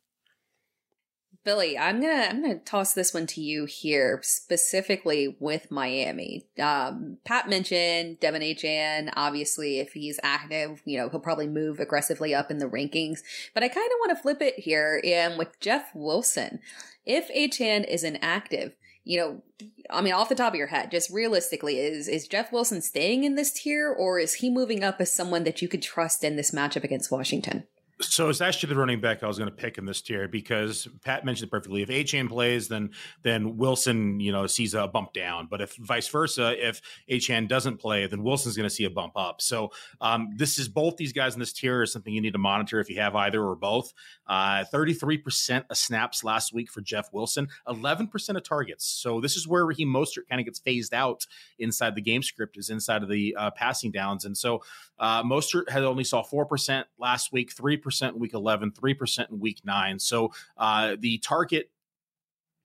[1.45, 6.45] Billy, I'm gonna I'm gonna toss this one to you here, specifically with Miami.
[6.61, 9.11] Um, Pat mentioned De'Von Achane.
[9.15, 13.19] Obviously, if he's active, you know he'll probably move aggressively up in the rankings.
[13.53, 16.59] But I kind of want to flip it here, and with Jeff Wilson,
[17.05, 18.75] if Achane is inactive,
[19.05, 19.41] you know,
[19.89, 23.23] I mean, off the top of your head, just realistically, is is Jeff Wilson staying
[23.23, 26.35] in this tier, or is he moving up as someone that you could trust in
[26.35, 27.63] this matchup against Washington?
[28.01, 30.87] So it's actually the running back I was going to pick in this tier because
[31.03, 31.81] Pat mentioned it perfectly.
[31.81, 32.91] If Achane plays, then
[33.23, 35.47] then Wilson, you know, sees a bump down.
[35.51, 36.81] But if vice versa, if
[37.11, 39.41] Achane doesn't play, then Wilson's going to see a bump up.
[39.41, 42.39] So um, this is both these guys in this tier is something you need to
[42.39, 43.93] monitor if you have either or both.
[44.25, 48.85] Uh, thirty-three percent of snaps last week for Jeff Wilson, eleven percent of targets.
[48.85, 52.57] So this is where Raheem Mostert kind of gets phased out inside the game script,
[52.57, 54.63] is inside of the uh, passing downs, and so
[54.99, 59.29] uh, Mostert had only saw four percent last week, three percent in week 11, 3%
[59.31, 59.99] in week nine.
[59.99, 61.69] So uh, the target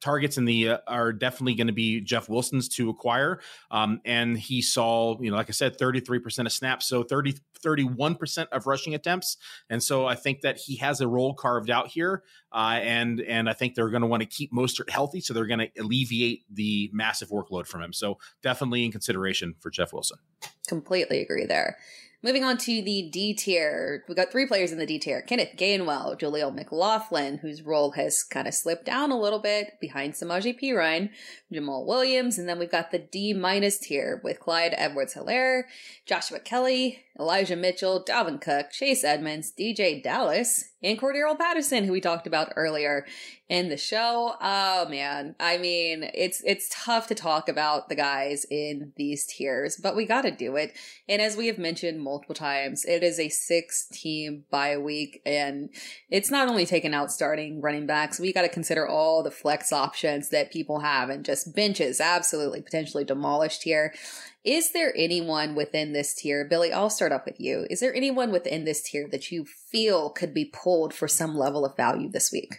[0.05, 3.41] targets in the uh, are definitely going to be Jeff Wilson's to acquire.
[3.71, 8.47] Um, and he saw, you know, like I said, 33% of snaps, so 30, 31%
[8.53, 9.39] of rushing attempts.
[9.71, 12.23] And so I think that he has a role carved out here.
[12.53, 15.47] Uh, and and I think they're going to want to keep Mostert healthy, so they're
[15.47, 17.93] going to alleviate the massive workload from him.
[17.93, 20.19] So definitely in consideration for Jeff Wilson.
[20.69, 21.79] Completely agree there.
[22.25, 25.59] Moving on to the D tier, we got three players in the D tier Kenneth
[25.59, 30.59] Gainwell, Jaleel McLaughlin, whose role has kind of slipped down a little bit behind Samaje
[30.59, 31.11] Perine,
[31.53, 35.65] Jamaal Williams, and then we've got the D minus tier with Clyde Edwards Helaire,
[36.07, 42.01] Joshua Kelley, Elijah Mitchell, Dalvin Cook, Chase Edmonds, DeeJay Dallas, and Cordarrelle Patterson, who we
[42.01, 43.07] talked about earlier
[43.49, 44.35] in the show.
[44.41, 49.77] Oh man, I mean, it's it's tough to talk about the guys in these tiers,
[49.77, 50.75] but we got to do it.
[51.09, 55.71] And as we have mentioned multiple times, it is a six team bye week, and
[56.11, 58.21] it's not only taking out starting running backs.
[58.21, 62.63] We got to consider all the flex options that people have, and just benches absolutely
[62.63, 63.95] potentially demolished here.
[64.45, 66.71] Is there anyone within this tier, Billy?
[66.71, 67.67] I'll start off with you.
[67.71, 71.65] Is there anyone within this tier that you feel could be pulled for some level
[71.65, 72.57] of value this week?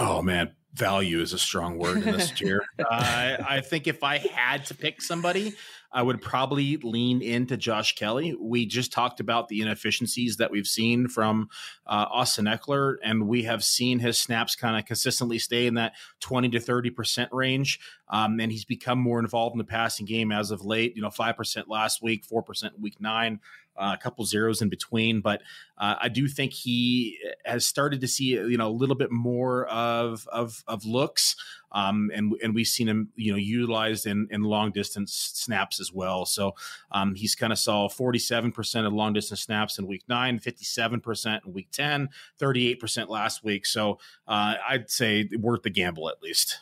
[0.00, 2.62] Oh man, value is a strong word in this tier.
[2.78, 5.54] Uh, I think if I had to pick somebody,
[5.90, 8.36] I would probably lean into Josh Kelley.
[8.38, 11.48] We just talked about the inefficiencies that we've seen from
[11.86, 15.92] uh, Austin Ekeler, and we have seen his snaps kind of consistently stay in that
[16.20, 17.80] 20 to 30% range.
[18.08, 21.08] Um, and he's become more involved in the passing game as of late, you know,
[21.08, 23.40] 5% last week, 4% week nine
[23.78, 25.20] uh, a couple zeros in between.
[25.20, 25.42] But
[25.78, 29.66] uh, I do think he has started to see you know a little bit more
[29.66, 31.36] of of, of looks,
[31.72, 35.92] um, and and we've seen him you know utilized in, in long distance snaps as
[35.92, 36.26] well.
[36.26, 36.54] So
[36.90, 40.38] um, he's kind of saw forty seven percent of long distance snaps in week nine,
[40.38, 42.08] 57 percent in week 10,
[42.38, 43.66] 38 percent last week.
[43.66, 46.58] So uh, I'd say worth the gamble at least.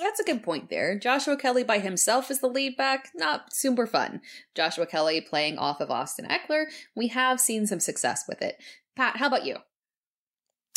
[0.00, 0.98] That's a good point there.
[0.98, 4.22] Joshua Kelley by himself is the lead back, not super fun.
[4.54, 6.64] Joshua Kelley playing off of Austin Ekeler,
[6.96, 8.56] we have seen some success with it.
[8.96, 9.56] Pat, how about you?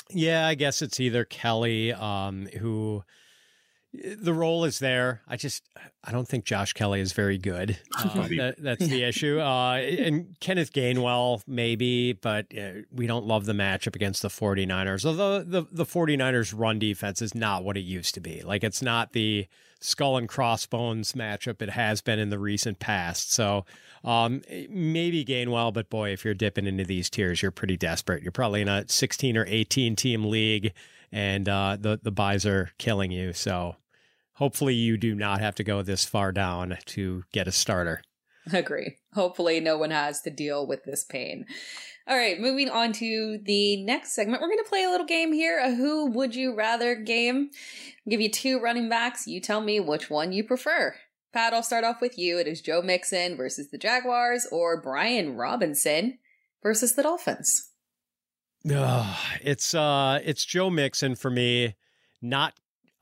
[0.09, 3.03] Yeah, I guess it's either Kelley, um, who
[3.93, 5.21] the role is there.
[5.27, 5.63] I just
[6.03, 7.77] I don't think Josh Kelley is very good.
[7.95, 9.39] Uh, that, that's the issue.
[9.39, 15.05] Uh, and Kenneth Gainwell maybe, but uh, we don't love the matchup against the 49ers.
[15.05, 18.41] Although the the 49ers run defense is not what it used to be.
[18.41, 19.47] Like it's not the
[19.79, 23.31] skull and crossbones matchup it has been in the recent past.
[23.31, 23.65] So
[24.03, 28.23] um, maybe Gainwell, but boy, if you're dipping into these tiers, you're pretty desperate.
[28.23, 30.73] You're probably in a 16 or 18 team league
[31.13, 33.31] and uh, the the buys are killing you.
[33.33, 33.75] So
[34.33, 38.01] hopefully you do not have to go this far down to get a starter.
[38.51, 38.97] Agree.
[39.13, 41.45] Hopefully no one has to deal with this pain.
[42.05, 44.41] All right, moving on to the next segment.
[44.41, 47.49] We're going to play a little game here, a who would you rather game.
[48.05, 49.25] I'll give you two running backs.
[49.25, 50.95] You tell me which one you prefer.
[51.31, 52.37] Pat, I'll start off with you.
[52.37, 56.19] It is Joe Mixon versus the Jaguars or Brian Robinson
[56.61, 57.69] versus the Dolphins.
[58.69, 61.75] Uh, it's uh it's Joe Mixon for me.
[62.21, 62.53] Not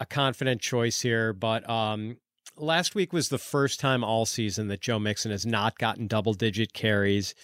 [0.02, 2.18] a confident choice here, but um,
[2.58, 6.34] last week was the first time all season that Joe Mixon has not gotten double
[6.34, 7.36] digit carries.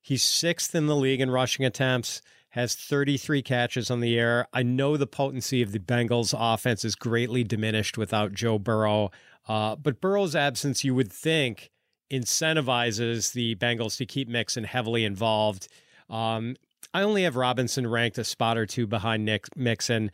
[0.00, 4.46] He's sixth in the league in rushing attempts, has 33 catches on the air.
[4.54, 9.10] I know the potency of the Bengals offense is greatly diminished without Joe Burrow,
[9.46, 11.70] uh, but Burrow's absence, you would think,
[12.10, 15.68] incentivizes the Bengals to keep Mixon heavily involved.
[16.08, 16.56] Um,
[16.94, 20.10] I only have Robinson ranked a spot or two behind Nick Mixon.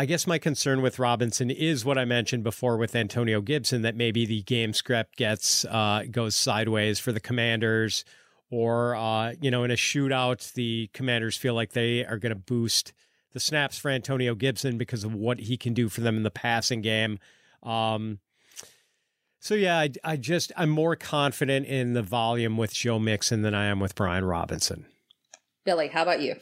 [0.00, 3.94] I guess my concern with Robinson is what I mentioned before with Antonio Gibson that
[3.94, 8.06] maybe the game script gets uh, goes sideways for the Commanders,
[8.48, 12.34] or uh, you know, in a shootout, the Commanders feel like they are going to
[12.34, 12.94] boost
[13.34, 16.30] the snaps for Antonio Gibson because of what he can do for them in the
[16.30, 17.18] passing game.
[17.62, 18.20] Um,
[19.38, 23.52] so yeah, I, I just I'm more confident in the volume with Joe Mixon than
[23.52, 24.86] I am with Brian Robinson.
[25.66, 26.36] Billy, how about you?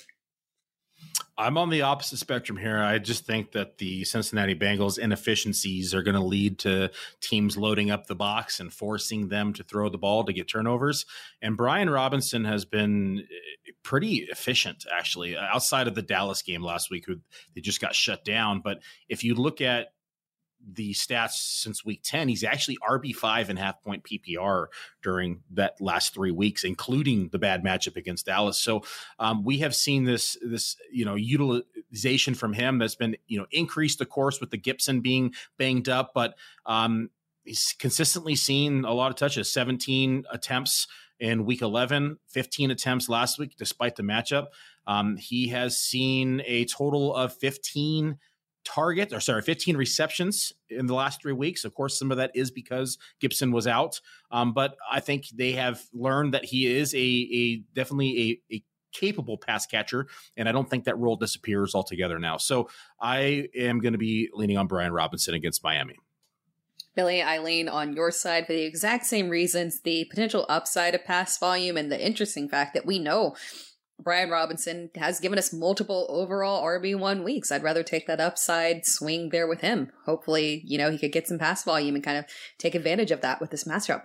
[1.39, 2.79] I'm on the opposite spectrum here.
[2.79, 6.91] I just think that the Cincinnati Bengals inefficiencies are going to lead to
[7.21, 11.07] teams loading up the box and forcing them to throw the ball to get turnovers.
[11.41, 16.91] And Brian Robinson has been eh, pretty efficient, actually, outside of the Dallas game last
[16.91, 17.21] week, who
[17.55, 18.61] they just got shut down.
[18.61, 19.93] But if you look at
[20.71, 24.67] the stats since week 10 he's actually rb5 and half point ppr
[25.03, 28.59] during that last three weeks including the bad matchup against dallas.
[28.59, 28.83] So
[29.19, 33.47] um, we have seen this this you know utilization from him that's been you know
[33.51, 36.35] increased of course with the gibson being banged up but
[36.67, 37.11] um,
[37.45, 40.87] he's consistently seen a lot of touches 17 attempts
[41.21, 44.49] in week 11 15 attempts last week despite the matchup.
[44.87, 48.19] Um, he has seen a total of 15
[48.69, 51.65] targets, or sorry, 15 receptions in the last three weeks.
[51.65, 54.01] Of course, some of that is because Gibson was out,
[54.31, 58.63] um, but I think they have learned that he is a, a definitely a, a
[58.93, 60.07] capable pass catcher,
[60.37, 62.37] and I don't think that role disappears altogether now.
[62.37, 62.69] So
[63.01, 65.97] I am going to be leaning on Brian Robinson against Miami.
[66.95, 71.05] Billy, I lean on your side for the exact same reasons the potential upside of
[71.05, 73.37] pass volume and the interesting fact that we know
[74.01, 77.51] Brian Robinson has given us multiple overall RB1 weeks.
[77.51, 79.91] I'd rather take that upside swing there with him.
[80.07, 82.25] Hopefully, you know, he could get some pass volume and kind of
[82.59, 84.05] take advantage of that with this matchup.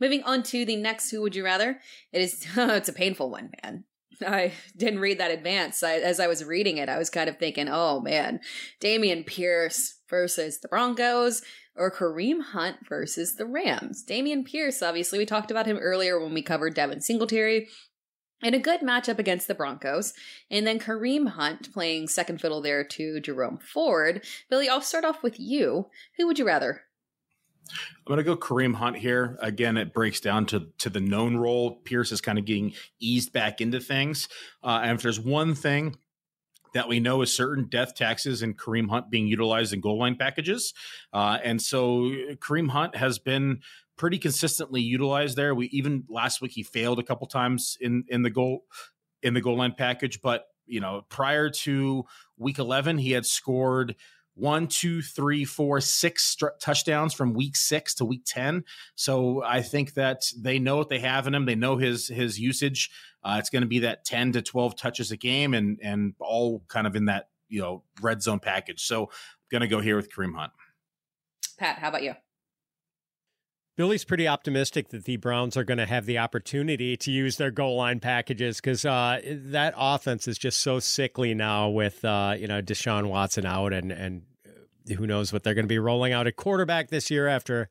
[0.00, 1.80] Moving on to the next Who Would You Rather?
[2.12, 3.84] It is, oh, it's a painful one, man.
[4.24, 5.82] I didn't read that advance.
[5.82, 8.40] I, as I was reading it, I was kind of thinking, oh man,
[8.80, 11.42] Dameon Pierce versus the Broncos
[11.76, 14.04] or Kareem Hunt versus the Rams.
[14.08, 17.68] Dameon Pierce, obviously, we talked about him earlier when we covered Devin Singletary
[18.44, 20.12] in a good matchup against the Broncos.
[20.50, 24.24] And then Kareem Hunt playing second fiddle there to Jerome Ford.
[24.50, 25.86] Billy, I'll start off with you.
[26.18, 26.82] Who would you rather?
[27.70, 29.38] I'm going to go Kareem Hunt here.
[29.40, 31.76] Again, it breaks down to to the known role.
[31.76, 34.28] Pierce is kind of getting eased back into things.
[34.62, 35.96] Uh, and if there's one thing
[36.74, 40.16] that we know is certain death taxes and Kareem Hunt being utilized in goal line
[40.16, 40.74] packages.
[41.12, 43.60] Uh, and so Kareem Hunt has been
[43.96, 45.54] pretty consistently utilized there.
[45.54, 48.64] We even last week he failed a couple times in in the goal
[49.22, 52.04] in the goal line package, but you know prior to
[52.36, 53.96] week 11 he had scored
[54.34, 58.64] one, two, three, four, six touchdowns from week six to week 10.
[58.96, 61.44] So I think that they know what they have in him.
[61.44, 62.90] They know his, his usage.
[63.22, 66.64] Uh, it's going to be that 10 to 12 touches a game and, and all
[66.68, 68.84] kind of in that, you know, red zone package.
[68.84, 69.08] So I'm
[69.50, 70.52] going to go here with Kareem Hunt.
[71.56, 72.14] Pat, how about you?
[73.76, 77.50] Billy's pretty optimistic that the Browns are going to have the opportunity to use their
[77.50, 82.46] goal line packages because uh, that offense is just so sickly now with uh, you
[82.46, 84.22] know Deshaun Watson out and and
[84.96, 87.68] who knows what they're going to be rolling out at quarterback this year after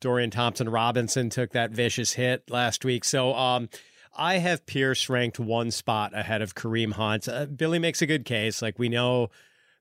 [0.00, 3.04] Dorian Thompson Robinson took that vicious hit last week.
[3.04, 3.68] So um,
[4.16, 7.28] I have Pierce ranked one spot ahead of Kareem Hunt.
[7.28, 8.60] Uh, Billy makes a good case.
[8.60, 9.30] Like we know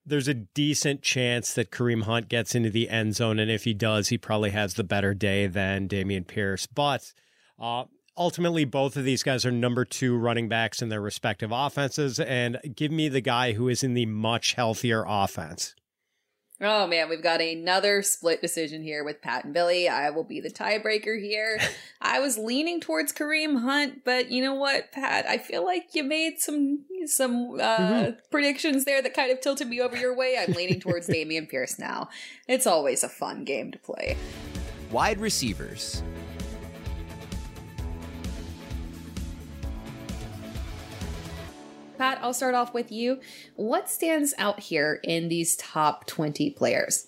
[0.05, 3.39] there's a decent chance that Kareem Hunt gets into the end zone.
[3.39, 6.67] And if he does, he probably has the better day than Dameon Pierce.
[6.67, 7.13] But
[7.59, 7.85] uh,
[8.17, 12.19] ultimately, both of these guys are number two running backs in their respective offenses.
[12.19, 15.75] And give me the guy who is in the much healthier offense.
[16.61, 19.89] Oh man, we've got another split decision here with Pat and Billy.
[19.89, 21.59] I will be the tiebreaker here.
[22.01, 25.25] I was leaning towards Kareem Hunt, but you know what, Pat?
[25.27, 28.11] I feel like you made some some uh, mm-hmm.
[28.31, 30.37] predictions there that kind of tilted me over your way.
[30.37, 32.09] I'm leaning towards Dameon Pierce now.
[32.47, 34.15] It's always a fun game to play.
[34.91, 36.01] Wide receivers.
[41.97, 43.19] Pat, I'll start off with you.
[43.55, 47.07] What stands out here in these top 20 players?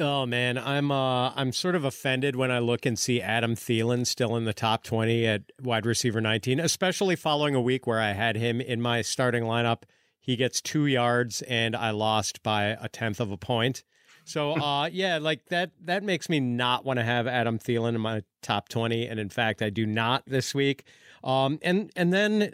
[0.00, 4.06] Oh man, I'm uh I'm sort of offended when I look and see Adam Thielen
[4.06, 8.12] still in the top 20 at wide receiver 19, especially following a week where I
[8.12, 9.82] had him in my starting lineup.
[10.20, 13.82] He gets 2 yards and I lost by a tenth of a point.
[14.24, 18.00] So uh yeah, like that that makes me not want to have Adam Thielen in
[18.00, 20.84] my top 20 and in fact I do not this week.
[21.24, 22.52] Um and and then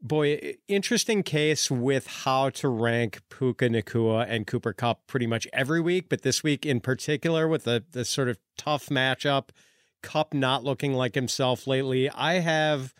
[0.00, 5.80] Boy, interesting case with how to rank Puka Nacua and Cooper Kupp pretty much every
[5.80, 9.48] week, but this week in particular with the, the sort of tough matchup,
[10.02, 12.08] Kupp not looking like himself lately.
[12.10, 12.94] I have,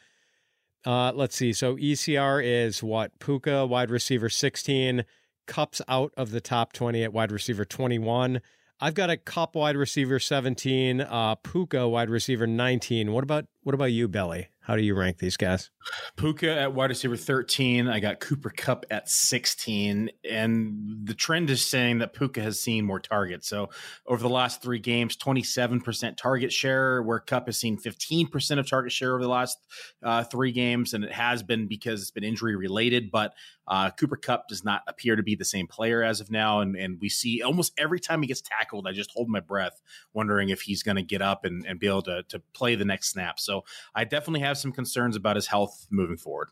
[0.85, 3.17] uh, let's see, so ECR is what?
[3.21, 5.05] Puka, wide receiver 16,
[5.47, 8.41] Kupp's out of the top 20 at wide receiver 21.
[8.81, 13.13] I've got a Kupp wide receiver 17, uh, Puka wide receiver 19.
[13.13, 14.49] What about what about you, Billy?
[14.69, 15.71] How do you rank these guys?
[16.17, 17.89] Puka at wide receiver 13.
[17.89, 20.11] I got Cooper Kupp at 16.
[20.31, 23.49] And the trend is saying that Puka has seen more targets.
[23.49, 23.71] So
[24.07, 28.93] over the last three games, 27% target share, where Kupp has seen 15% of target
[28.93, 29.57] share over the last
[30.03, 30.93] uh, three games.
[30.93, 33.11] And it has been because it's been injury related.
[33.11, 33.33] But
[33.69, 36.61] uh, Cooper Kupp does not appear to be the same player as of now.
[36.61, 39.81] And, and we see almost every time he gets tackled, I just hold my breath,
[40.13, 42.85] wondering if he's going to get up and, and be able to, to play the
[42.85, 43.39] next snap.
[43.39, 43.65] So
[43.95, 46.49] I definitely have some concerns about his health moving forward.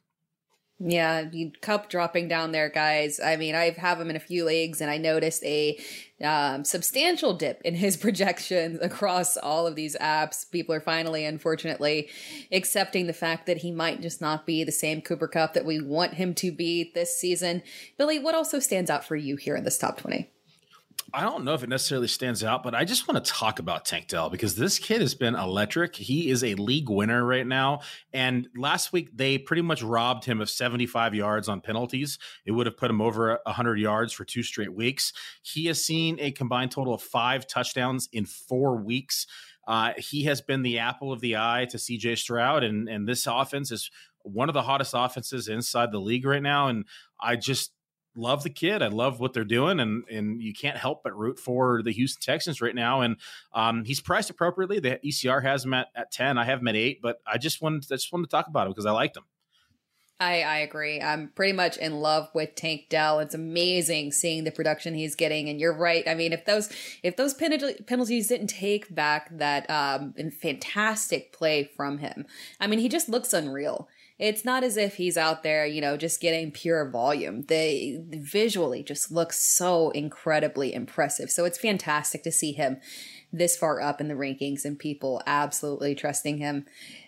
[0.79, 1.24] Yeah,
[1.62, 3.18] Kupp dropping down there, guys.
[3.18, 5.79] I mean, I have him in a few leagues, and I noticed a
[6.22, 10.51] um, substantial dip in his projections across all of these apps.
[10.51, 12.11] People are finally, unfortunately,
[12.53, 15.81] accepting the fact that he might just not be the same Cooper Kupp that we
[15.81, 17.62] want him to be this season.
[17.97, 20.31] Billy, what also stands out for you here in this top 20?
[21.14, 23.84] I don't know if it necessarily stands out, but I just want to talk about
[23.84, 25.94] Tank Dell because this kid has been electric.
[25.94, 27.80] He is a league winner right now.
[28.12, 32.18] And last week, they pretty much robbed him of 75 yards on penalties.
[32.44, 35.12] It would have put him over 100 yards for two straight weeks.
[35.42, 39.26] He has seen a combined total of five touchdowns in four weeks.
[39.68, 43.26] Uh, he has been the apple of the eye to CJ Stroud, and, and this
[43.26, 43.90] offense is
[44.22, 46.68] one of the hottest offenses inside the league right now.
[46.68, 46.84] And
[47.20, 47.72] I just
[48.16, 48.82] love the kid.
[48.82, 52.22] I love what they're doing, and and you can't help but root for the Houston
[52.22, 53.00] Texans right now.
[53.02, 53.16] And
[53.52, 54.80] um, he's priced appropriately.
[54.80, 56.38] The ECR has him at, at ten.
[56.38, 58.66] I have him at eight, but I just wanted I just wanted to talk about
[58.66, 59.24] him because I liked him.
[60.18, 61.02] I, I agree.
[61.02, 63.18] I'm pretty much in love with Tank Dell.
[63.18, 65.50] It's amazing seeing the production he's getting.
[65.50, 66.08] And you're right.
[66.08, 66.70] I mean, if those
[67.02, 72.24] if those penalties didn't take back that um, fantastic play from him,
[72.58, 73.88] I mean, he just looks unreal
[74.18, 77.42] it's not as if he's out there, you know, just getting pure volume.
[77.48, 81.30] They visually just look so incredibly impressive.
[81.30, 82.78] So it's fantastic to see him
[83.32, 86.64] this far up in the rankings and people absolutely trusting him.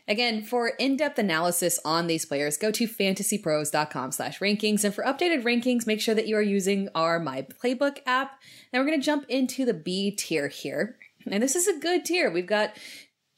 [0.06, 4.84] Again, for in-depth analysis on these players, go to fantasypros.com slash rankings.
[4.84, 8.38] And for updated rankings, make sure that you are using our My Playbook app.
[8.72, 10.96] Now we're going to jump into the B tier here.
[11.30, 12.30] And this is a good tier.
[12.30, 12.76] We've got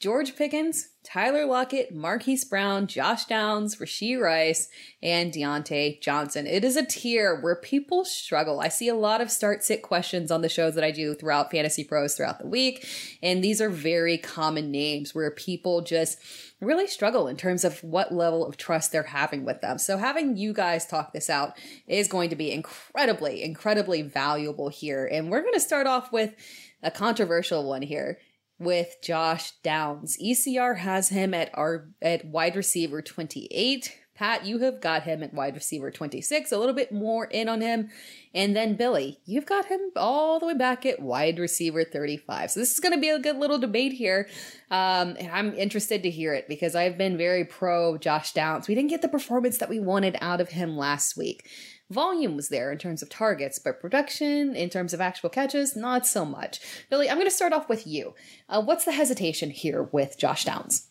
[0.00, 4.68] George Pickens, Tyler Lockett, Marquise Brown, Josh Downs, Rashee Rice,
[5.03, 6.46] and Diontae Johnson.
[6.46, 8.61] It is a tier where people struggle.
[8.61, 11.51] I see a lot of start sit questions on the shows that I do throughout
[11.51, 12.86] Fantasy Pros throughout the week.
[13.22, 16.18] And these are very common names where people just
[16.61, 19.78] really struggle in terms of what level of trust they're having with them.
[19.78, 25.07] So having you guys talk this out is going to be incredibly, incredibly valuable here.
[25.07, 26.34] And we're going to start off with
[26.82, 28.18] a controversial one here
[28.61, 30.16] with Josh Downs.
[30.22, 33.96] ECR has him at our at wide receiver 28.
[34.14, 37.62] Pat, you have got him at wide receiver 26, a little bit more in on
[37.62, 37.88] him.
[38.34, 42.50] And then Billy, you've got him all the way back at wide receiver 35.
[42.50, 44.28] So this is going to be a good little debate here.
[44.70, 48.68] Um, and I'm interested to hear it because I've been very pro Josh Downs.
[48.68, 51.48] We didn't get the performance that we wanted out of him last week.
[51.91, 56.07] Volume was there in terms of targets, but production, in terms of actual catches, not
[56.07, 56.61] so much.
[56.88, 58.14] Billy, I'm going to start off with you.
[58.49, 60.86] Uh, what's the hesitation here with Josh Downs?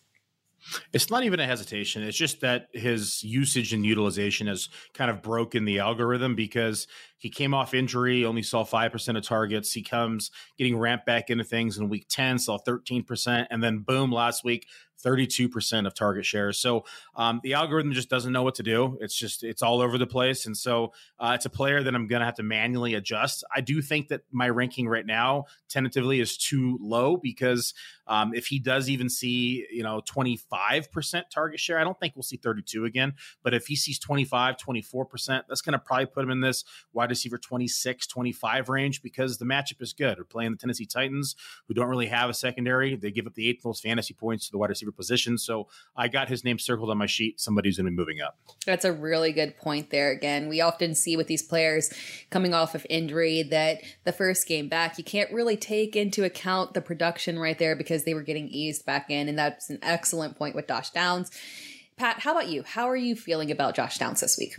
[0.92, 2.02] It's not even a hesitation.
[2.02, 6.86] It's just that his usage and utilization has kind of broken the algorithm because
[7.16, 9.72] he came off injury, only saw 5% of targets.
[9.72, 13.46] He comes getting ramped back into things in week 10, saw 13%.
[13.50, 14.66] And then boom, last week,
[15.04, 16.58] 32% of target shares.
[16.58, 16.84] So
[17.14, 18.98] um, the algorithm just doesn't know what to do.
[19.00, 20.46] It's just, it's all over the place.
[20.46, 23.44] And so uh, it's a player that I'm going to have to manually adjust.
[23.54, 27.74] I do think that my ranking right now, tentatively, is too low because
[28.06, 32.22] um, if he does even see, you know, 25% target share, I don't think we'll
[32.22, 33.14] see 32 again.
[33.42, 37.10] But if he sees 25, 24%, that's going to probably put him in this wide
[37.10, 40.18] receiver 26, 25 range because the matchup is good.
[40.18, 41.36] We're playing the Tennessee Titans,
[41.68, 42.96] who don't really have a secondary.
[42.96, 45.38] They give up the eighth most fantasy points to the wide receiver receiver position.
[45.38, 47.40] So I got his name circled on my sheet.
[47.40, 48.38] Somebody's going to be moving up.
[48.66, 50.10] That's a really good point there.
[50.10, 51.92] Again, we often see with these players
[52.30, 56.74] coming off of injury that the first game back, you can't really take into account
[56.74, 59.28] the production right there because they were getting eased back in.
[59.28, 61.30] And that's an excellent point with Josh Downs.
[61.96, 62.62] Pat, how about you?
[62.62, 64.56] How are you feeling about Josh Downs this week?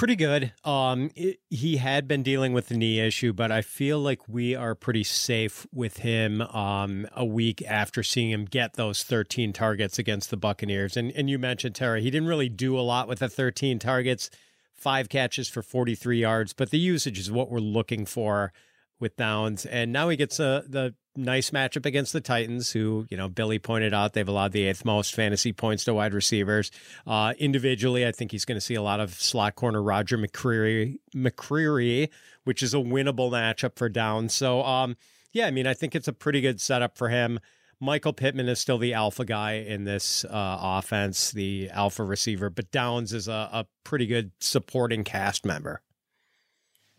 [0.00, 0.54] Pretty good.
[0.64, 4.54] Um, it, he had been dealing with the knee issue, but I feel like we
[4.54, 6.40] are pretty safe with him.
[6.40, 11.28] Um, a week after seeing him get those 13 targets against the Buccaneers, and and
[11.28, 14.30] you mentioned Tera, he didn't really do a lot with the 13 targets,
[14.72, 18.54] five catches for 43 yards, but the usage is what we're looking for
[19.00, 23.16] with Downs, and now he gets a the nice matchup against the Titans, who, you
[23.16, 26.70] know, Billy pointed out they've allowed the eighth most fantasy points to wide receivers.
[27.06, 30.98] Uh, individually, I think he's going to see a lot of slot corner Roger McCreary,
[31.14, 32.10] McCreary,
[32.44, 34.34] which is a winnable matchup for Downs.
[34.34, 34.96] So, um,
[35.32, 37.40] yeah, I mean, I think it's a pretty good setup for him.
[37.80, 42.70] Michael Pittman is still the alpha guy in this uh, offense, the alpha receiver, but
[42.70, 45.80] Downs is a, a pretty good supporting cast member.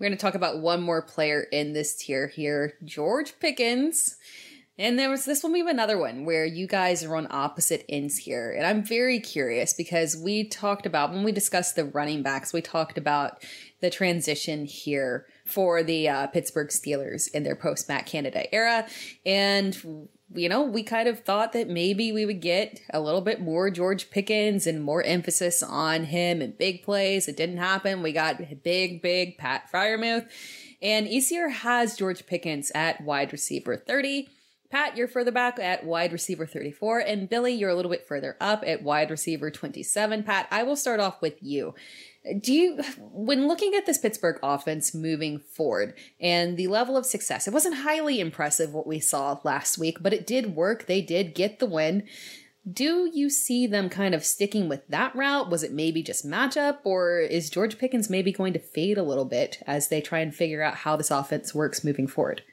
[0.01, 4.15] We're going to talk about one more player in this tier here, George Pickens.
[4.79, 8.17] And there was this will be another one where you guys are on opposite ends
[8.17, 8.51] here.
[8.51, 12.63] And I'm very curious because we talked about when we discussed the running backs, we
[12.63, 13.43] talked about
[13.79, 18.87] the transition here for the uh, Pittsburgh Steelers in their post Matt Canada era.
[19.23, 23.41] And you know, we kind of thought that maybe we would get a little bit
[23.41, 27.27] more George Pickens and more emphasis on him and big plays.
[27.27, 28.01] It didn't happen.
[28.01, 30.29] We got big, big Pat Freiermuth.
[30.81, 34.29] And ECR has George Pickens at wide receiver 30.
[34.71, 36.99] Pat, you're further back at wide receiver 34.
[36.99, 40.23] And Billy, you're a little bit further up at wide receiver 27.
[40.23, 41.75] Pat, I will start off with you.
[42.39, 47.47] Do you, when looking at this Pittsburgh offense moving forward and the level of success,
[47.47, 50.85] it wasn't highly impressive what we saw last week, but it did work.
[50.85, 52.03] They did get the win.
[52.71, 55.49] Do you see them kind of sticking with that route?
[55.49, 59.25] Was it maybe just matchup, or is George Pickens maybe going to fade a little
[59.25, 62.43] bit as they try and figure out how this offense works moving forward?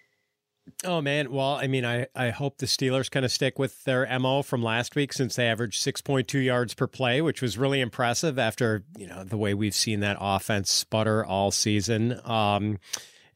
[0.85, 4.07] Oh man, well, I mean, I I hope the Steelers kind of stick with their
[4.19, 7.59] mo from last week since they averaged six point two yards per play, which was
[7.59, 12.21] really impressive after you know the way we've seen that offense sputter all season.
[12.25, 12.79] Um,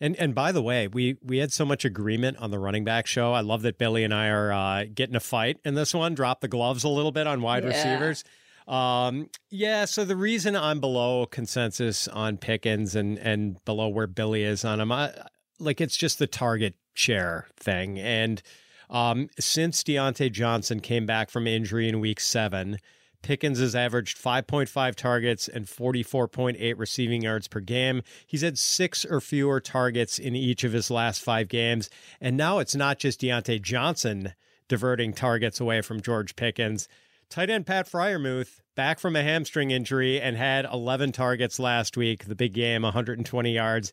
[0.01, 3.07] and and by the way, we we had so much agreement on the running back
[3.07, 3.33] show.
[3.33, 6.14] I love that Billy and I are uh, getting a fight in this one.
[6.14, 7.68] Drop the gloves a little bit on wide Yeah.
[7.70, 8.24] receivers.
[8.68, 14.45] Um, yeah, so the reason I'm below consensus on Pickens and and below where Billy
[14.45, 15.12] is on him, I,
[15.59, 17.99] like it's just the target share thing.
[17.99, 18.43] And
[18.90, 22.78] um, since Diontae Johnson came back from injury in week seven,
[23.22, 28.03] Pickens has averaged 5.5 targets and 44.8 receiving yards per game.
[28.26, 31.88] He's had six or fewer targets in each of his last five games.
[32.20, 34.34] And now it's not just Diontae Johnson
[34.68, 36.88] diverting targets away from George Pickens.
[37.30, 42.24] Tight end Pat Freiermuth back from a hamstring injury and had 11 targets last week,
[42.24, 43.93] the big game, 120 yards.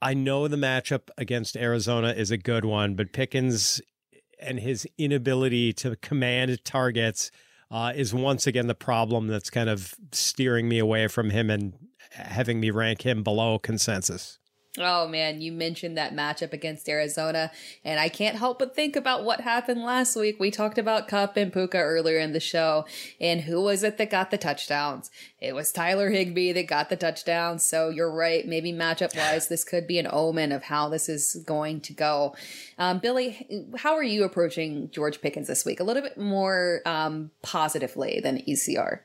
[0.00, 3.80] I know the matchup against Arizona is a good one, but Pickens
[4.40, 7.30] and his inability to command targets
[7.70, 11.74] uh, is once again the problem that's kind of steering me away from him and
[12.12, 14.38] having me rank him below consensus.
[14.80, 17.50] Oh man, you mentioned that matchup against Arizona,
[17.84, 20.38] and I can't help but think about what happened last week.
[20.38, 22.84] We talked about Kupp and Puka earlier in the show,
[23.20, 25.10] and who was it that got the touchdowns?
[25.40, 27.64] It was Tyler Higbee that got the touchdowns.
[27.64, 28.46] So you're right.
[28.46, 32.34] Maybe matchup wise, this could be an omen of how this is going to go.
[32.78, 35.80] Um, Billy, how are you approaching George Pickens this week?
[35.80, 39.00] A little bit more um, positively than ECR.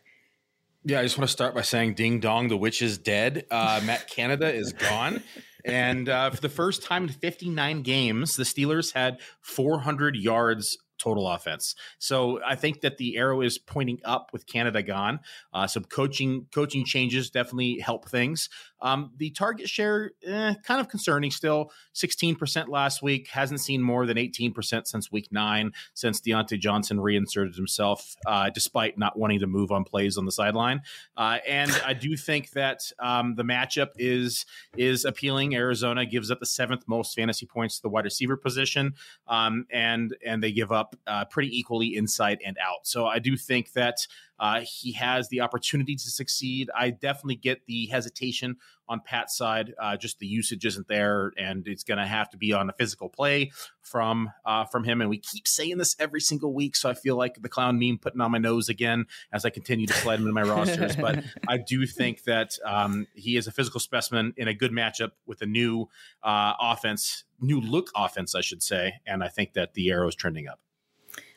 [0.86, 3.46] Yeah, I just want to start by saying ding dong, the witch is dead.
[3.50, 5.24] Uh, Matt Canada is gone.
[5.66, 11.28] And uh, for the first time in 59 games, the Steelers had 400 yards total
[11.28, 11.76] offense.
[12.00, 15.20] So I think that the arrow is pointing up with Canada gone.
[15.54, 18.50] Uh, some coaching coaching changes definitely help things.
[18.84, 21.72] Um, the target share, eh, kind of concerning still.
[21.96, 27.56] 16% last week, hasn't seen more than 18% since week nine, since Diontae Johnson reinserted
[27.56, 30.82] himself, uh, despite not wanting to move on plays on the sideline.
[31.16, 35.56] Uh, and I do think that um, the matchup is is appealing.
[35.56, 38.96] Arizona gives up the seventh most fantasy points to the wide receiver position,
[39.28, 42.86] um, and and they give up uh, pretty equally inside and out.
[42.86, 44.06] So I do think that
[44.40, 46.70] uh, he has the opportunity to succeed.
[46.76, 48.58] I definitely get the hesitation
[48.88, 49.74] on Pat's side.
[49.80, 52.74] Uh, just the usage isn't there, and it's going to have to be on a
[52.74, 53.52] physical play
[53.82, 55.02] from uh, from him.
[55.02, 57.98] And we keep saying this every single week, so I feel like the clown meme
[57.98, 60.96] putting on my nose again as I continue to slide him into my rosters.
[60.96, 65.12] But I do think that um, he is a physical specimen in a good matchup
[65.26, 65.88] with a new
[66.22, 68.94] uh, offense, new look offense, I should say.
[69.06, 70.60] And I think that the arrow is trending up.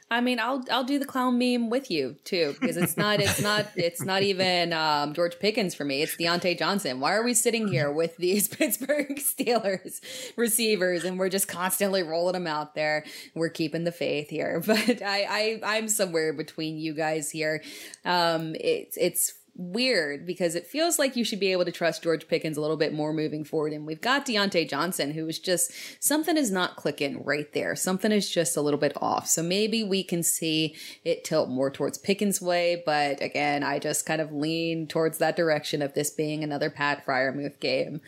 [0.09, 3.43] I mean, I'll I'll do the clown meme with you too because it's not it's
[3.43, 6.01] not it's not even um, George Pickens for me.
[6.01, 7.01] It's Diontae Johnson.
[7.01, 10.01] Why are we sitting here with these Pittsburgh Steelers
[10.37, 13.05] receivers and we're just constantly rolling them out there?
[13.35, 17.65] We're keeping the faith here, but I, I I'm somewhere between you guys here.
[18.05, 22.29] Um, it's it's weird because it feels like you should be able to trust George
[22.29, 23.73] Pickens a little bit more moving forward.
[23.73, 27.75] And we've got Diontae Johnson, who is just something is not clicking right there.
[27.75, 29.27] Something is just a little bit off.
[29.27, 32.83] So maybe we can see it tilt more towards Pickens' way.
[32.85, 37.05] But again, I just kind of lean towards that direction of this being another Pat
[37.07, 38.01] Freiermuth game.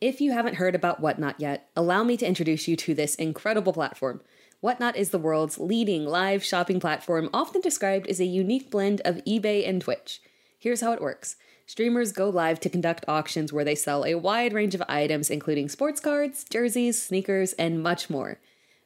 [0.00, 3.72] If you haven't heard about Whatnot yet, allow me to introduce you to this incredible
[3.72, 4.20] platform.
[4.60, 9.16] Whatnot is the world's leading live shopping platform, often described as a unique blend of
[9.24, 10.20] eBay and Twitch.
[10.62, 11.34] Here's how it works
[11.66, 15.68] streamers go live to conduct auctions where they sell a wide range of items, including
[15.68, 18.38] sports cards, jerseys, sneakers, and much more.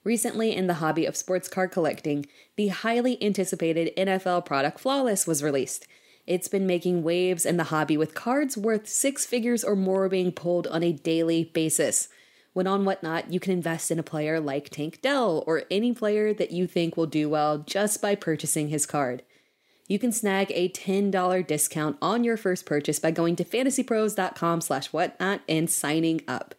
[0.03, 2.25] Recently, in the hobby of sports card collecting,
[2.57, 5.87] the highly anticipated NFL product Flawless was released.
[6.27, 10.33] It's been making waves in the hobby with cards worth six figures or more being
[10.33, 12.09] pulled on a daily basis.
[12.55, 16.33] When on Whatnot, you can invest in a player like Tank Dell or any player
[16.33, 19.23] that you think will do well just by purchasing his card.
[19.89, 24.87] You can snag a $10 discount on your first purchase by going to fantasypros.com slash
[24.89, 26.55] whatnot and signing up.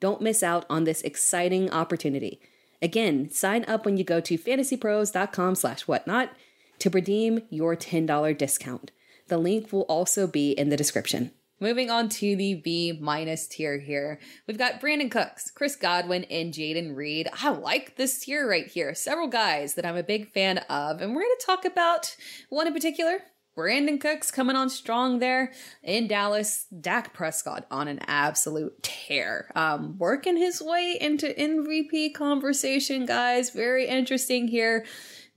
[0.00, 2.40] Don't miss out on this exciting opportunity.
[2.82, 6.32] Again, sign up when you go to fantasypros.com slash whatnot
[6.80, 8.90] to redeem your $10 discount.
[9.28, 11.32] The link will also be in the description.
[11.58, 14.18] Moving on to the B minus tier here.
[14.46, 17.28] We've got Brandin Cooks, Chris Godwin, and Jayden Reed.
[17.42, 18.94] I like this tier right here.
[18.94, 22.14] Several guys that I'm a big fan of, and we're going to talk about
[22.50, 23.20] one in particular.
[23.56, 25.50] Brandin Cooks coming on strong there
[25.82, 26.66] in Dallas.
[26.78, 29.50] Dak Prescott on an absolute tear.
[29.54, 33.48] Um, working his way into MVP conversation, guys.
[33.48, 34.84] Very interesting here.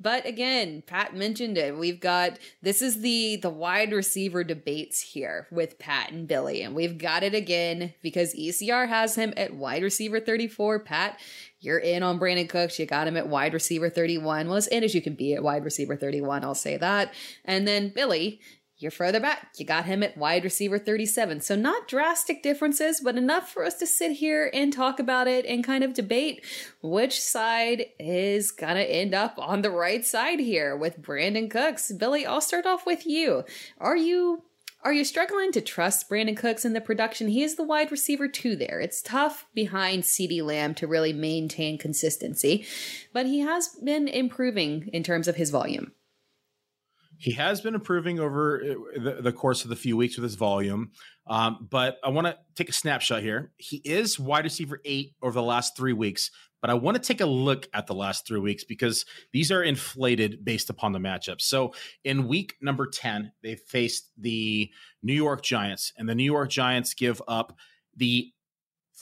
[0.02, 1.78] But again, Pat mentioned it.
[1.78, 6.74] We've got this is the the wide receiver debates here with Pat and Billy, and
[6.74, 10.80] we've got it again because ECR has him at wide receiver 34.
[10.80, 11.20] Pat,
[11.60, 12.80] you're in on Brandin Cooks.
[12.80, 14.48] You got him at wide receiver 31.
[14.48, 17.14] Well, as in as you can be at wide receiver 31, I'll say that.
[17.44, 18.40] And then Billy,
[18.80, 19.50] you're further back.
[19.58, 21.42] You got him at wide receiver 37.
[21.42, 25.46] So, not drastic differences, but enough for us to sit here and talk about it
[25.46, 26.46] and kind of debate
[26.82, 31.92] which side is going to end up on the right side here with Brandin Cooks.
[31.92, 33.44] Billy, I'll start off with you.
[33.80, 34.44] Are you
[34.82, 37.28] are you struggling to trust Brandin Cooks in the production?
[37.28, 38.80] He is the wide receiver two there.
[38.80, 42.66] It's tough behind CeeDee Lamb to really maintain consistency,
[43.12, 45.92] but he has been improving in terms of his volume.
[47.20, 50.36] He has been improving over uh, the, the course of the few weeks with his
[50.36, 50.92] volume.
[51.28, 53.52] Um, but I want to take a snapshot here.
[53.58, 57.22] He is wide receiver eight over the last three weeks, but I want to take
[57.22, 61.42] a look at the last three weeks because these are inflated based upon the matchup.
[61.42, 61.74] So
[62.06, 64.72] in week number 10, they faced the
[65.04, 67.58] New York Giants, and the New York Giants give up
[67.96, 68.32] the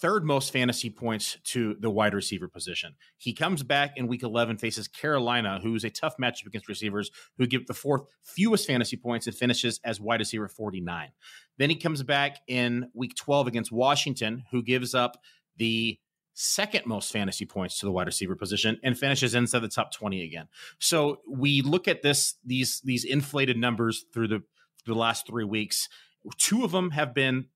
[0.02, 2.96] third most fantasy points to the wide receiver position.
[3.18, 7.48] He comes back in week 11, faces Carolina, who's a tough matchup against receivers who
[7.48, 11.10] give the fourth fewest fantasy points and finishes as wide receiver 49.
[11.58, 15.18] Then he comes back in week 12 against Washington, who gives up
[15.58, 16.00] the
[16.34, 20.24] second most fantasy points to the wide receiver position and finishes inside the top 20
[20.24, 20.48] again.
[20.80, 24.44] So we look at this these these inflated numbers through the
[24.86, 25.90] the last 3 weeks.
[26.38, 27.48] Two of them have been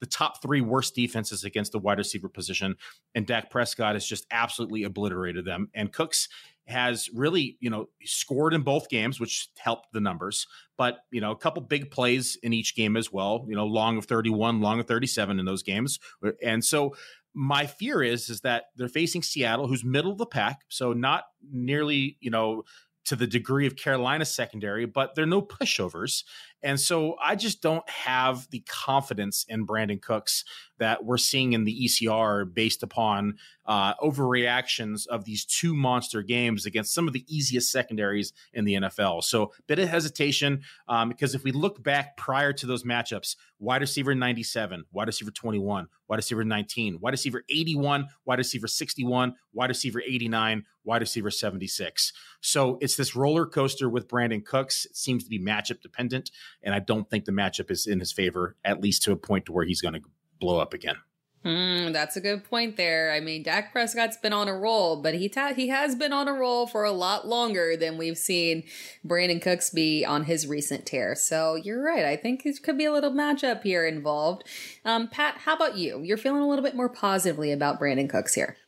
[0.00, 2.76] the top three worst defenses against the wide receiver position,
[3.14, 5.68] and Dak Prescott has just absolutely obliterated them.
[5.74, 6.28] And Cooks
[6.66, 10.46] has really, you know, scored in both games, which helped the numbers.
[10.76, 13.44] But you know, a couple big plays in each game as well.
[13.48, 15.98] You know, long of thirty-one, long of thirty-seven in those games,
[16.42, 16.94] and so
[17.34, 21.24] my fear is is that they're facing Seattle, who's middle of the pack, so not
[21.52, 22.64] nearly, you know,
[23.04, 26.24] to the degree of Carolina's secondary, but they're no pushovers.
[26.62, 30.44] And so I just don't have the confidence in Brandin Cooks
[30.80, 33.36] that we're seeing in the ECR based upon
[33.66, 38.74] uh, overreactions of these two monster games against some of the easiest secondaries in the
[38.74, 39.22] NFL.
[39.22, 43.82] So, bit of hesitation um, because if we look back prior to those matchups, wide
[43.82, 49.68] receiver 97, wide receiver 21, wide receiver 19, wide receiver 81, wide receiver 61, wide
[49.68, 52.12] receiver 89, wide receiver 76.
[52.40, 54.86] So, it's this roller coaster with Brandin Cooks.
[54.86, 56.30] It seems to be matchup dependent
[56.62, 59.46] and I don't think the matchup is in his favor, at least to a point
[59.46, 60.02] to where he's going to
[60.38, 60.96] blow up again.
[61.42, 63.12] Hmm, that's a good point there.
[63.12, 66.28] I mean, Dak Prescott's been on a roll, but he ta- he has been on
[66.28, 68.64] a roll for a lot longer than we've seen
[69.06, 71.14] Brandin Cooks be on his recent tear.
[71.14, 72.04] So you're right.
[72.04, 74.44] I think it could be a little matchup here involved.
[74.84, 76.02] Um, Pat, how about you?
[76.02, 78.58] You're feeling a little bit more positively about Brandin Cooks here.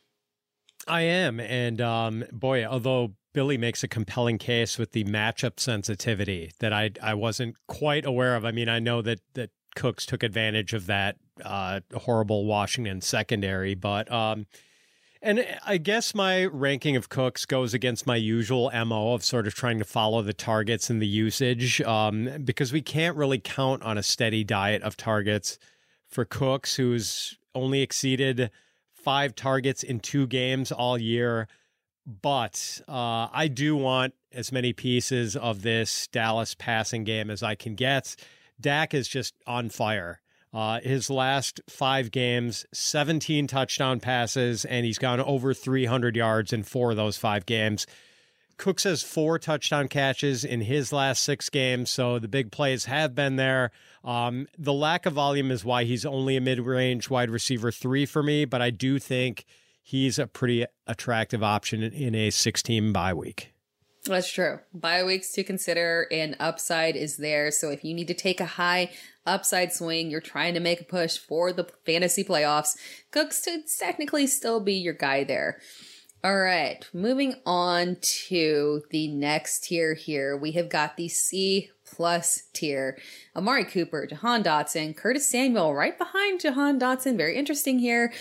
[0.87, 6.51] I am, and um, boy, although Billy makes a compelling case with the matchup sensitivity
[6.59, 8.45] that I I wasn't quite aware of.
[8.45, 13.73] I mean, I know that that Cooks took advantage of that uh, horrible Washington secondary,
[13.73, 14.45] but um,
[15.21, 19.55] and I guess my ranking of Cooks goes against my usual mo of sort of
[19.55, 23.97] trying to follow the targets and the usage um, because we can't really count on
[23.97, 25.57] a steady diet of targets
[26.09, 28.51] for Cooks, who's only exceeded
[28.93, 31.47] five targets in two games all year
[32.05, 37.55] but uh, I do want as many pieces of this Dallas passing game as I
[37.55, 38.15] can get.
[38.59, 40.21] Dak is just on fire.
[40.53, 46.63] Uh, his last five games, 17 touchdown passes, and he's gone over 300 yards in
[46.63, 47.87] four of those five games.
[48.57, 53.15] Cooks has four touchdown catches in his last six games, so the big plays have
[53.15, 53.71] been there.
[54.03, 58.05] Um, the lack of volume is why he's only a mid range wide receiver three
[58.05, 59.45] for me, but I do think
[59.83, 63.53] he's a pretty attractive option in a 16 bye week.
[64.05, 64.59] That's true.
[64.73, 67.51] Bye weeks to consider and upside is there.
[67.51, 68.91] So if you need to take a high
[69.25, 72.75] upside swing, you're trying to make a push for the fantasy playoffs,
[73.11, 75.59] Cooks could technically still be your guy there.
[76.25, 77.97] All right, moving on
[78.29, 80.37] to the next tier here.
[80.37, 82.97] We have got the C plus tier.
[83.35, 87.17] Amari Cooper, Jahan Dotson, Curtis Samuel right behind Jahan Dotson.
[87.17, 88.13] Very interesting here.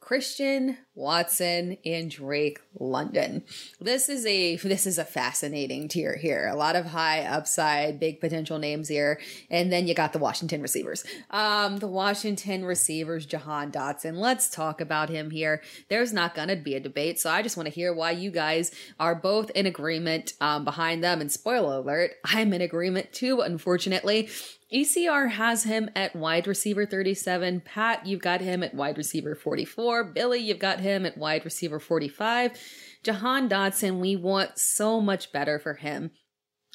[0.00, 3.44] Christian Watson, and Drake London.
[3.80, 6.48] This is a this is a fascinating tier here.
[6.50, 9.20] A lot of high upside, big potential names here,
[9.50, 11.04] and then you got the Washington receivers.
[11.30, 14.16] Um, the Washington receivers, Jahan Dotson.
[14.16, 15.62] Let's talk about him here.
[15.88, 18.72] There's not gonna be a debate, so I just want to hear why you guys
[18.98, 21.20] are both in agreement um, behind them.
[21.20, 23.42] And spoiler alert, I'm in agreement too.
[23.42, 24.30] Unfortunately,
[24.72, 27.60] ECR has him at wide receiver 37.
[27.60, 30.02] Pat, you've got him at wide receiver 44.
[30.04, 32.58] Billy, you've got him at wide receiver 45.
[33.02, 36.10] Jahan Dotson, we want so much better for him.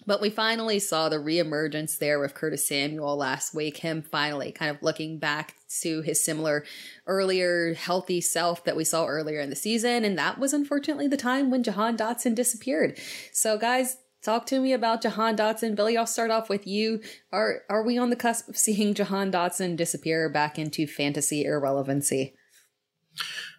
[0.05, 4.76] But we finally saw the reemergence there with Curtis Samuel last week, him finally kind
[4.76, 6.66] of looking back to his similar
[7.05, 10.03] earlier healthy self that we saw earlier in the season.
[10.03, 12.99] And that was unfortunately the time when Jahan Dotson disappeared.
[13.32, 15.76] So guys, Talk to me about Jahan Dotson.
[15.76, 17.01] Billy, I'll start off with you.
[17.32, 22.36] Are are we on the cusp of seeing Jahan Dotson disappear back into fantasy irrelevancy?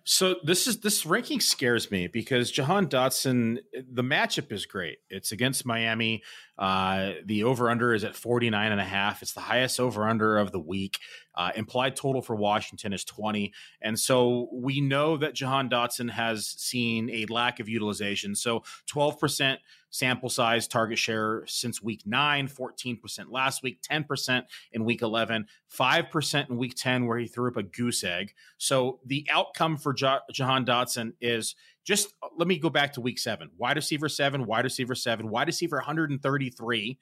[0.04, 4.98] So this is this ranking scares me because Jahan Dotson, the matchup is great.
[5.08, 6.22] It's against Miami.
[6.58, 9.22] Uh, the over under is at 49 and a half.
[9.22, 10.98] It's the highest over under of the week.
[11.34, 13.52] Uh, implied total for Washington is 20.
[13.80, 18.34] And so we know that Jahan Dotson has seen a lack of utilization.
[18.34, 18.62] So
[18.92, 19.58] 12%
[19.92, 26.50] sample size target share since week nine, 14% last week, 10% in week 11, 5%
[26.50, 28.32] in week 10, where he threw up a goose egg.
[28.58, 31.54] So the outcome for Jahan Dotson is
[31.84, 35.48] just let me go back to week seven wide receiver seven, wide receiver seven, wide
[35.48, 36.98] receiver 133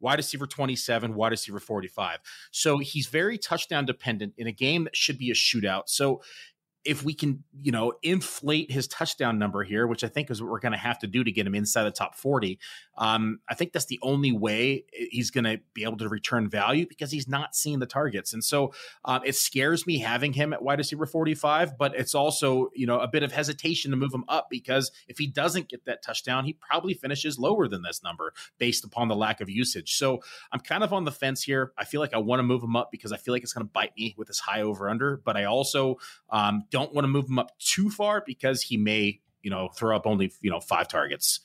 [0.00, 2.18] wide receiver 27, wide receiver 45.
[2.50, 5.84] So he's very touchdown dependent in a game that should be a shootout.
[5.86, 6.22] So
[6.84, 10.50] if we can, you know, inflate his touchdown number here, which I think is what
[10.50, 12.58] we're going to have to do to get him inside the top 40,
[12.98, 16.86] um, I think that's the only way he's going to be able to return value
[16.86, 18.32] because he's not seeing the targets.
[18.32, 18.72] And so
[19.04, 23.00] um, it scares me having him at wide receiver 45, but it's also, you know,
[23.00, 26.44] a bit of hesitation to move him up because if he doesn't get that touchdown,
[26.44, 29.96] he probably finishes lower than this number based upon the lack of usage.
[29.96, 30.20] So
[30.52, 31.72] I'm kind of on the fence here.
[31.76, 33.66] I feel like I want to move him up because I feel like it's going
[33.66, 35.96] to bite me with this high over under, but I also
[36.30, 39.94] um, don't want to move him up too far because he may, you know, throw
[39.94, 41.40] up only, you know, five targets.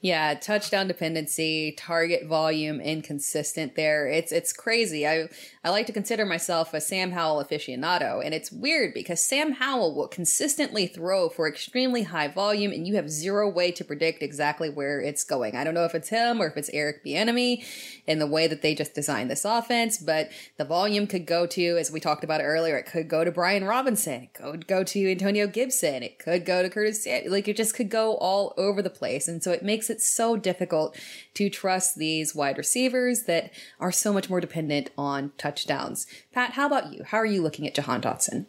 [0.00, 4.06] Yeah, touchdown dependency, target volume inconsistent there.
[4.06, 5.06] It's it's crazy.
[5.06, 5.28] I
[5.64, 9.94] I like to consider myself a Sam Howell aficionado, and it's weird because Sam Howell
[9.94, 14.70] will consistently throw for extremely high volume, and you have zero way to predict exactly
[14.70, 15.56] where it's going.
[15.56, 17.64] I don't know if it's him or if it's Eric Bieniemy
[18.06, 21.76] in the way that they just designed this offense, but the volume could go to,
[21.76, 25.10] as we talked about earlier, it could go to Brian Robinson, it could go to
[25.10, 28.90] Antonio Gibson, it could go to Curtis, like it just could go all over the
[28.90, 30.96] place, and so it makes it so difficult
[31.34, 36.06] to trust these wide receivers that are so much more dependent on touchdowns.
[36.32, 37.04] Pat, how about you?
[37.04, 38.46] How are you looking at Jahan Dotson?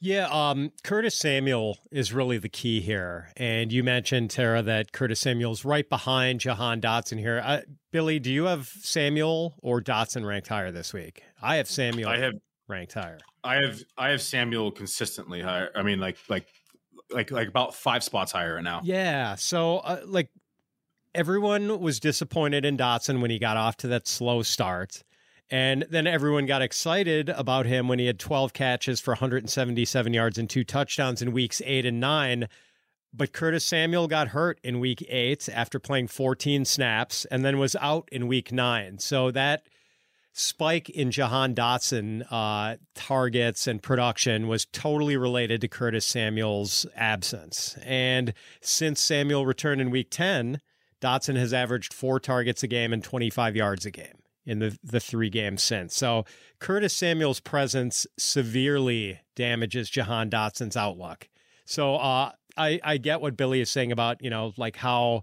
[0.00, 3.28] Yeah, um, Curtis Samuel is really the key here.
[3.36, 7.40] And you mentioned, Tera, that Curtis Samuel's right behind Jahan Dotson here.
[7.44, 7.60] Uh,
[7.92, 11.22] Billy, do you have Samuel or Dotson ranked higher this week?
[11.40, 12.32] I have Samuel I have,
[12.66, 13.18] ranked higher.
[13.44, 15.70] I have I have Samuel consistently higher.
[15.76, 16.48] I mean, like like
[17.12, 18.80] like like about five spots higher right now.
[18.82, 19.36] Yeah.
[19.36, 20.30] So uh, like
[21.14, 25.02] everyone was disappointed in Dotson when he got off to that slow start.
[25.50, 30.38] And then everyone got excited about him when he had 12 catches for 177 yards
[30.38, 32.48] and two touchdowns in weeks eight and nine.
[33.12, 37.76] But Curtis Samuel got hurt in week eight after playing 14 snaps and then was
[37.76, 38.98] out in week nine.
[38.98, 39.66] So that
[40.32, 47.76] spike in Jahan Dotson uh, targets and production was totally related to Curtis Samuel's absence.
[47.84, 48.32] And
[48.62, 50.62] since Samuel returned in week 10,
[51.02, 55.00] Dotson has averaged four targets a game and 25 yards a game in the, the
[55.00, 55.96] three games since.
[55.96, 56.24] So
[56.60, 61.28] Curtis Samuel's presence severely damages Jahan Dotson's outlook.
[61.64, 65.22] So uh, I, I get what Billy is saying about, you know, like how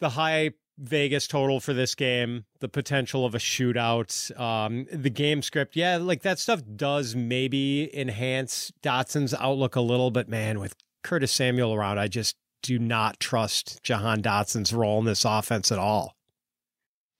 [0.00, 5.42] the high Vegas total for this game, the potential of a shootout, um, the game
[5.42, 5.76] script.
[5.76, 11.32] Yeah, like that stuff does maybe enhance Dotson's outlook a little, but man, with Curtis
[11.32, 16.16] Samuel around, I just do not trust Jahan Dotson's role in this offense at all.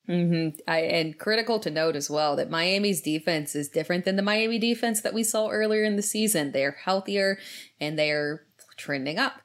[0.09, 0.59] Mm-hmm.
[0.67, 4.59] I, and critical to note as well that Miami's defense is different than the Miami
[4.59, 6.51] defense that we saw earlier in the season.
[6.51, 7.39] They're healthier
[7.81, 8.43] and they're
[8.77, 9.41] trending up.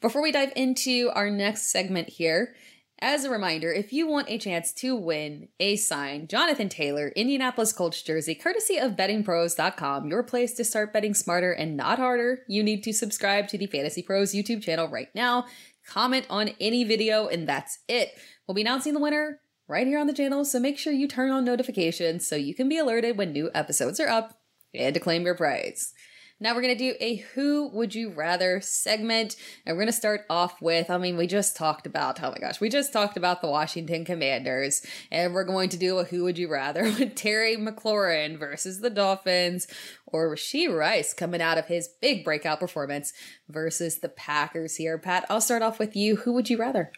[0.00, 2.54] Before we dive into our next segment here,
[3.02, 7.72] as a reminder, if you want a chance to win a signed Jonathan Taylor Indianapolis
[7.72, 12.62] Colts jersey, courtesy of bettingpros.com, your place to start betting smarter and not harder, you
[12.62, 15.46] need to subscribe to the Fantasy Pros YouTube channel right now,
[15.86, 18.10] comment on any video, and that's it.
[18.46, 21.30] We'll be announcing the winner right here on the channel, so make sure you turn
[21.30, 24.38] on notifications so you can be alerted when new episodes are up
[24.74, 25.94] and to claim your prize.
[26.42, 29.36] Now we're going to do a Who Would You Rather segment.
[29.66, 32.38] And we're going to start off with, I mean, we just talked about, oh my
[32.38, 34.80] gosh, we just talked about the Washington Commanders.
[35.10, 38.88] And we're going to do a Who Would You Rather with Terry McLaurin versus the
[38.88, 39.66] Dolphins
[40.06, 43.12] or Rashee Rice coming out of his big breakout performance
[43.48, 44.96] versus the Packers here.
[44.96, 46.16] Pat, I'll start off with you.
[46.16, 46.90] Who would you rather?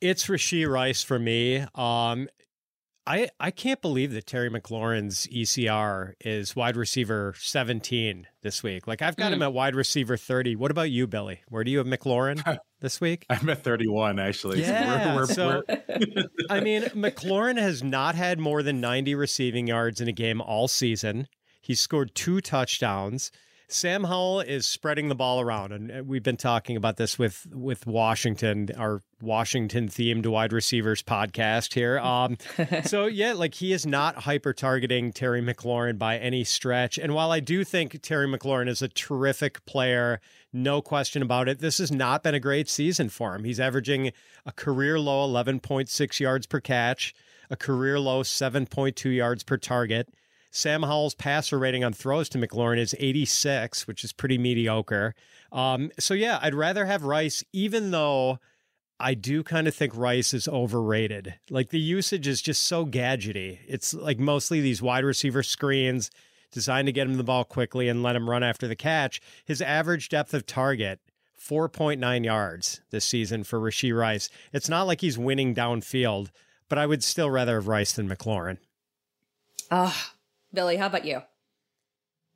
[0.00, 1.64] It's Rashee Rice for me.
[1.76, 2.28] Um,
[3.06, 8.86] I I can't believe that Terry McLaurin's ECR is wide receiver 17 this week.
[8.86, 9.36] Like I've got mm.
[9.36, 10.56] him at wide receiver 30.
[10.56, 11.40] What about you, Billy?
[11.48, 13.24] Where do you have McLaurin this week?
[13.30, 14.62] I'm at 31 actually.
[14.62, 15.04] Yeah.
[15.04, 15.62] So, we're, we're, so
[16.18, 16.24] we're...
[16.50, 20.66] I mean, McLaurin has not had more than 90 receiving yards in a game all
[20.66, 21.28] season.
[21.62, 23.30] He's scored two touchdowns.
[23.68, 27.84] Sam Howell is spreading the ball around, and we've been talking about this with with
[27.84, 31.98] Washington, our Washington themed wide receivers podcast here.
[31.98, 32.38] Um,
[32.84, 36.96] so yeah, like he is not hyper targeting Terry McLaurin by any stretch.
[36.96, 40.20] And while I do think Terry McLaurin is a terrific player,
[40.52, 43.42] no question about it, this has not been a great season for him.
[43.42, 44.12] He's averaging
[44.44, 47.14] a career low eleven point six yards per catch,
[47.50, 50.08] a career low seven point two yards per target.
[50.50, 55.14] Sam Howell's passer rating on throws to McLaurin is 86, which is pretty mediocre.
[55.52, 58.38] Um, so yeah, I'd rather have Rice, even though
[58.98, 61.34] I do kind of think Rice is overrated.
[61.50, 63.58] Like the usage is just so gadgety.
[63.68, 66.10] It's like mostly these wide receiver screens
[66.50, 69.20] designed to get him the ball quickly and let him run after the catch.
[69.44, 71.00] His average depth of target
[71.38, 74.30] 4.9 yards this season for Rashee Rice.
[74.52, 76.30] It's not like he's winning downfield,
[76.68, 78.58] but I would still rather have Rice than McLaurin.
[79.70, 80.14] Ah,
[80.56, 81.20] Billy, how about you?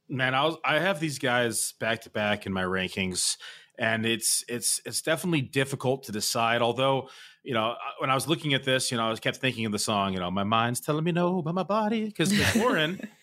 [0.09, 3.37] Man, I was I have these guys back to back in my rankings,
[3.79, 6.61] and it's it's it's definitely difficult to decide.
[6.61, 7.09] Although,
[7.43, 9.73] you know, when I was looking at this, you know, I was kept thinking of
[9.73, 10.13] the song.
[10.13, 13.09] You know, my mind's telling me no, but my body because McLaurin.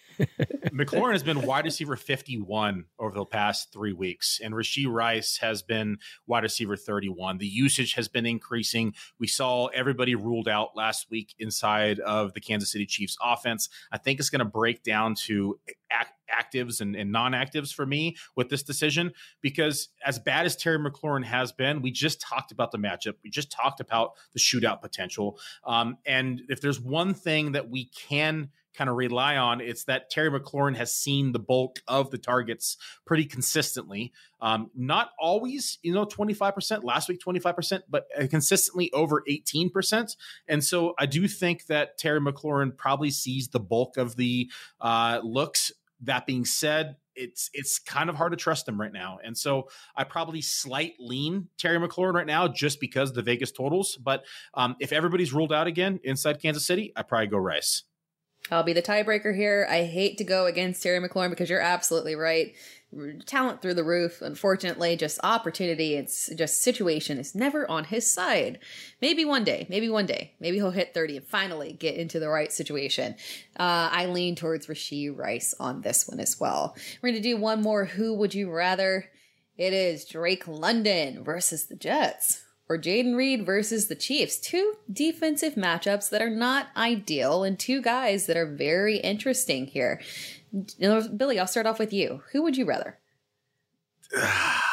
[0.71, 5.61] McLaurin has been wide receiver 51 over the past three weeks, and Rashee Rice has
[5.61, 7.37] been wide receiver 31.
[7.37, 8.93] The usage has been increasing.
[9.19, 13.69] We saw everybody ruled out last week inside of the Kansas City Chiefs offense.
[13.91, 15.59] I think it's going to break down to
[15.91, 19.11] act- actives and, and non-actives for me with this decision
[19.41, 23.15] because as bad as Terry McLaurin has been, we just talked about the matchup.
[23.23, 25.39] We just talked about the shootout potential.
[25.65, 29.59] Um, and if there's one thing that we can kind of rely on.
[29.59, 34.13] It's that Terry McLaurin has seen the bulk of the targets pretty consistently.
[34.39, 40.15] Um, not always, you know, 25%, last week 25%, but uh, consistently over 18%.
[40.47, 44.49] And so I do think that Terry McLaurin probably sees the bulk of the
[44.79, 45.71] uh, looks.
[46.01, 49.17] That being said, it's it's kind of hard to trust him right now.
[49.23, 53.97] And so I probably slight lean Terry McLaurin right now just because the Vegas totals.
[53.97, 54.23] But
[54.53, 57.83] um, if everybody's ruled out again inside Kansas City, I probably go Rice.
[58.51, 59.67] I'll be the tiebreaker here.
[59.69, 62.53] I hate to go against Terry McLaurin because you're absolutely right.
[63.25, 64.21] Talent through the roof.
[64.21, 65.95] Unfortunately, just opportunity.
[65.95, 68.59] It's just situation is never on his side.
[69.01, 72.29] Maybe one day, maybe one day, maybe he'll hit 30 and finally get into the
[72.29, 73.15] right situation.
[73.59, 76.75] Uh, I lean towards Rashee Rice on this one as well.
[77.01, 77.83] We're going to do one more.
[77.83, 79.05] Who would you rather?
[79.57, 84.37] It is Drake London versus the Jets or Jayden Reed versus the Chiefs.
[84.37, 90.01] Two defensive matchups that are not ideal and two guys that are very interesting here.
[90.79, 92.23] Billy, I'll start off with you.
[92.31, 92.97] Who would you rather?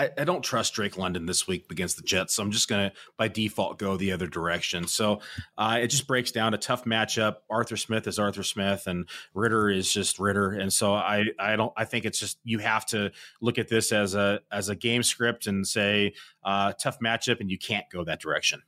[0.00, 2.88] I, I, don't trust Drake London this week against the Jets, so I'm just going
[2.88, 4.86] to by default go the other direction.
[4.86, 5.20] So
[5.58, 7.36] uh, it just breaks down a tough matchup.
[7.50, 11.72] Arthur Smith is Arthur Smith, and Ridder is just Ridder, and so I I don't
[11.76, 15.02] I think it's just you have to look at this as a as a game
[15.02, 18.62] script and say uh, tough matchup, and you can't go that direction.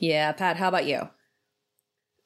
[0.00, 1.08] Yeah, Pat, how about you?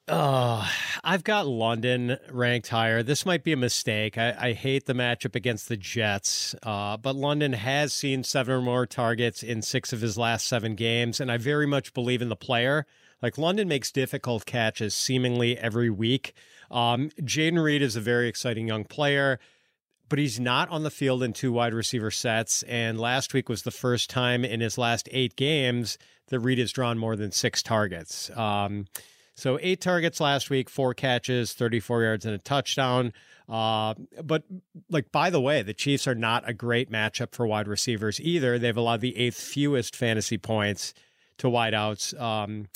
[0.07, 0.69] Oh,
[1.03, 3.03] I've got London ranked higher.
[3.03, 4.17] This might be a mistake.
[4.17, 8.61] I, I hate the matchup against the Jets, uh, but London has seen seven or
[8.61, 12.29] more targets in six of his last seven games, and I very much believe in
[12.29, 12.85] the player.
[13.21, 16.33] Like London makes difficult catches seemingly every week.
[16.71, 19.39] Um, Jayden Reed is a very exciting young player,
[20.09, 22.63] but he's not on the field in two wide receiver sets.
[22.63, 25.97] And last week was the first time in his last eight games
[26.27, 28.29] that Reed has drawn more than six targets.
[28.35, 28.87] Um,
[29.41, 33.11] so eight targets last week, four catches, 34 yards, and a touchdown.
[33.49, 34.43] Uh, but
[34.91, 38.59] like by the way, the Chiefs are not a great matchup for wide receivers either.
[38.59, 40.93] They've allowed the eighth fewest fantasy points
[41.39, 42.19] to wideouts.
[42.21, 42.67] Um,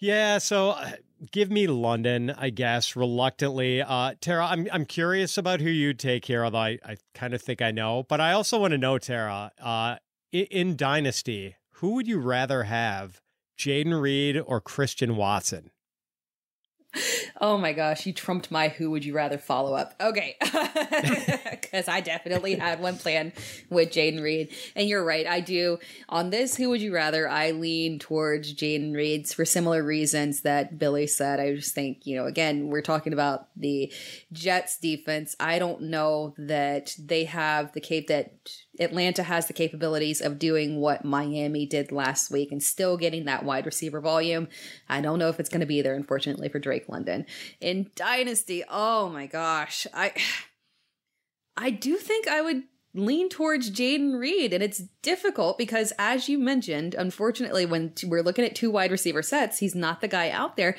[0.00, 0.90] yeah, so uh,
[1.30, 3.80] give me London, I guess, reluctantly.
[3.80, 7.40] Uh, Tera, I'm I'm curious about who you'd take here, although I, I kind of
[7.40, 8.04] think I know.
[8.08, 9.96] But I also want to know, Tera, uh,
[10.32, 13.20] in, in Dynasty, who would you rather have
[13.60, 15.70] Jayden Reed or Christian Watson?
[17.42, 19.94] Oh my gosh, you trumped my who would you rather follow up.
[20.00, 20.36] Okay.
[21.60, 23.32] Because I definitely had one plan
[23.68, 24.48] with Jayden Reed.
[24.74, 25.78] And you're right, I do.
[26.08, 30.78] On this who would you rather, I lean towards Jayden Reed's for similar reasons that
[30.78, 31.38] Billy said.
[31.38, 33.92] I just think, you know, again, we're talking about the
[34.32, 35.36] Jets defense.
[35.38, 38.32] I don't know that they have the cape that
[38.78, 43.44] Atlanta has the capabilities of doing what Miami did last week and still getting that
[43.44, 44.48] wide receiver volume.
[44.88, 47.26] I don't know if it's going to be there, unfortunately, for Drake London.
[47.60, 49.86] In Dynasty, oh my gosh.
[49.92, 50.12] I
[51.56, 52.62] I do think I would
[52.94, 54.52] lean towards Jayden Reed.
[54.52, 59.22] And it's difficult because, as you mentioned, unfortunately, when we're looking at two wide receiver
[59.22, 60.76] sets, he's not the guy out there.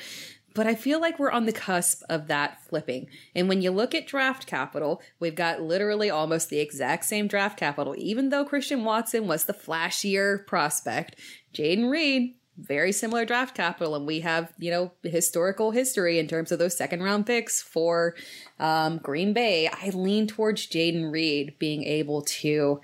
[0.54, 3.08] But I feel like we're on the cusp of that flipping.
[3.34, 7.58] And when you look at draft capital, we've got literally almost the exact same draft
[7.58, 7.94] capital.
[7.96, 11.18] Even though Christian Watson was the flashier prospect,
[11.54, 13.94] Jayden Reed, very similar draft capital.
[13.94, 18.14] And we have, you know, historical history in terms of those second round picks for
[18.58, 19.68] um, Green Bay.
[19.68, 22.80] I lean towards Jaden Reed being able to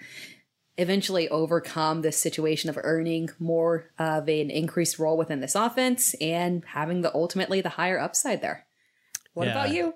[0.79, 6.65] eventually overcome this situation of earning more of an increased role within this offense and
[6.65, 8.65] having the ultimately the higher upside there.
[9.35, 9.53] What Yeah.
[9.53, 9.95] about you?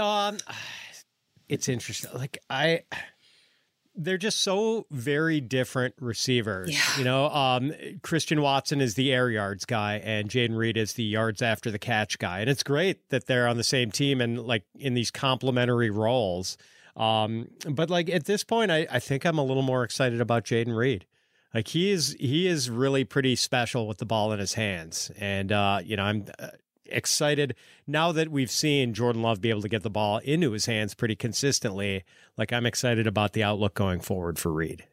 [0.00, 0.38] Um,
[1.48, 2.10] it's interesting.
[2.14, 2.82] Like I,
[3.94, 6.70] they're just so very different receivers.
[6.70, 6.98] Yeah.
[6.98, 7.72] You know, um,
[8.02, 11.78] Christian Watson is the air yards guy, and Jayden Reed is the yards after the
[11.78, 12.40] catch guy.
[12.40, 16.56] And it's great that they're on the same team and like in these complementary roles.
[16.96, 20.44] Um, but like at this point, I, I think I'm a little more excited about
[20.44, 21.06] Jayden Reed.
[21.54, 25.52] Like he is, he is really pretty special with the ball in his hands, and
[25.52, 26.48] uh, you know, I'm uh,
[26.86, 27.54] excited
[27.86, 30.94] now that we've seen Jordan Love be able to get the ball into his hands
[30.94, 32.04] pretty consistently.
[32.36, 34.84] Like I'm excited about the outlook going forward for Reed.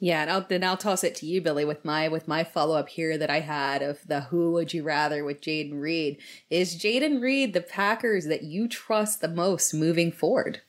[0.00, 2.76] Yeah, and I'll, then I'll toss it to you, Billy, with my with my follow
[2.76, 6.18] up here that I had of the who would you rather with Jayden Reed.
[6.50, 10.60] Is Jayden Reed the Packers that you trust the most moving forward?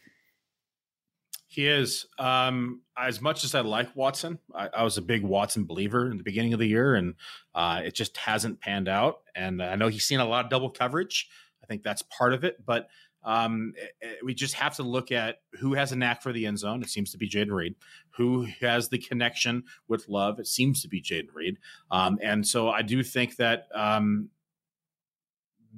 [1.47, 2.05] He is.
[2.17, 6.17] Um, as much as I like Watson, I, I was a big Watson believer in
[6.17, 7.15] the beginning of the year, and
[7.53, 9.21] uh, it just hasn't panned out.
[9.35, 11.27] And I know he's seen a lot of double coverage.
[11.63, 12.87] I think that's part of it, but
[13.23, 16.45] um, eh, eh, we just have to look at who has a knack for the
[16.45, 16.81] end zone.
[16.81, 17.75] It seems to be Jayden Reed.
[18.11, 20.39] Who has the connection with Love?
[20.39, 21.57] It seems to be Jayden Reed.
[21.91, 24.29] Um, and so I do think that um,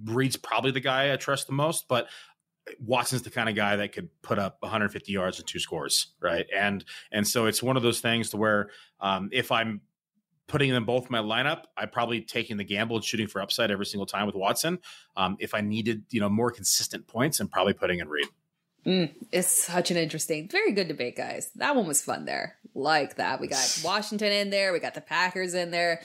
[0.06, 2.08] Reed's probably the guy I trust the most, but
[2.80, 6.46] Watson's the kind of guy that could put up 150 yards and two scores, right?
[6.56, 8.70] And and so it's one of those things to where
[9.00, 9.82] um, if I'm
[10.52, 13.72] putting them both in my lineup, I'm probably taking the gamble and shooting for upside
[13.72, 14.80] every single time with Watson.
[15.16, 18.26] Um, if I needed, you know, more consistent points, I'm probably putting in Reed.
[18.86, 21.52] Mm, it's such an interesting, very good debate, guys.
[21.56, 22.58] That one was fun there.
[22.76, 23.40] Like that.
[23.40, 26.02] We got Washington in there, we got the Packers in there.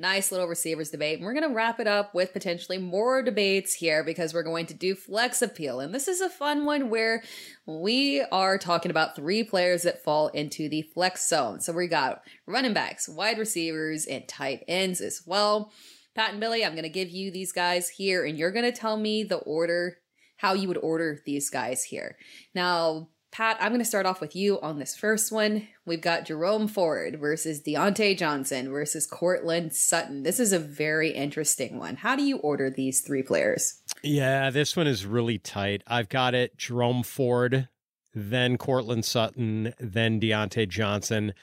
[0.00, 1.18] Nice little receivers debate.
[1.18, 4.66] And we're going to wrap it up with potentially more debates here because we're going
[4.66, 5.80] to do flex appeal.
[5.80, 7.24] And this is a fun one where
[7.66, 11.60] we are talking about three players that fall into the flex zone.
[11.60, 15.72] So we got running backs, wide receivers, and tight ends as well.
[16.14, 18.72] Pat and Billy, I'm going to give you these guys here, and you're going to
[18.72, 19.98] tell me the order,
[20.36, 22.16] how you would order these guys here.
[22.54, 25.68] Now, Pat, I'm going to start off with you on this first one.
[25.84, 30.22] We've got Jerome Ford versus Diontae Johnson versus Courtland Sutton.
[30.22, 31.96] This is a very interesting one.
[31.96, 33.80] How do you order these three players?
[34.02, 35.82] Yeah, this one is really tight.
[35.86, 37.68] I've got it Jerome Ford,
[38.14, 41.34] then Courtland Sutton, then Diontae Johnson.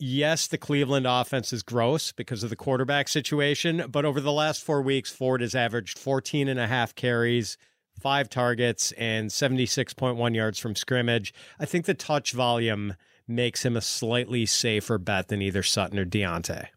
[0.00, 4.62] Yes, the Cleveland offense is gross because of the quarterback situation, but over the last
[4.62, 7.56] four weeks, Ford has averaged 14 and a half carries,
[7.98, 11.34] five targets, and 76.1 yards from scrimmage.
[11.58, 12.94] I think the touch volume
[13.26, 16.68] makes him a slightly safer bet than either Sutton or Diontae.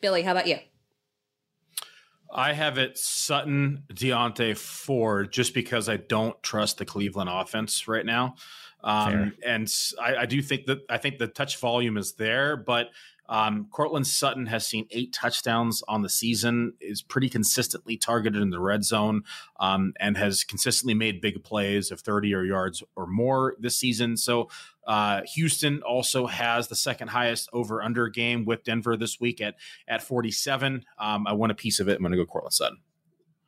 [0.00, 0.58] Billy, how about you?
[2.30, 8.04] I have it Sutton, Diontae, Ford, just because I don't trust the Cleveland offense right
[8.04, 8.34] now.
[8.82, 12.88] Um, and I do think that I think the touch volume is there, but
[13.28, 18.50] um, Courtland Sutton has seen eight touchdowns on the season, is pretty consistently targeted in
[18.50, 19.22] the red zone,
[19.58, 24.16] um, and has consistently made big plays of 30 or yards or more this season.
[24.16, 24.48] So
[24.86, 29.54] uh, Houston also has the second highest over under game with Denver this week at
[29.88, 30.84] at 47.
[30.98, 31.96] Um, I want a piece of it.
[31.96, 32.78] I'm going to go Courtland Sutton.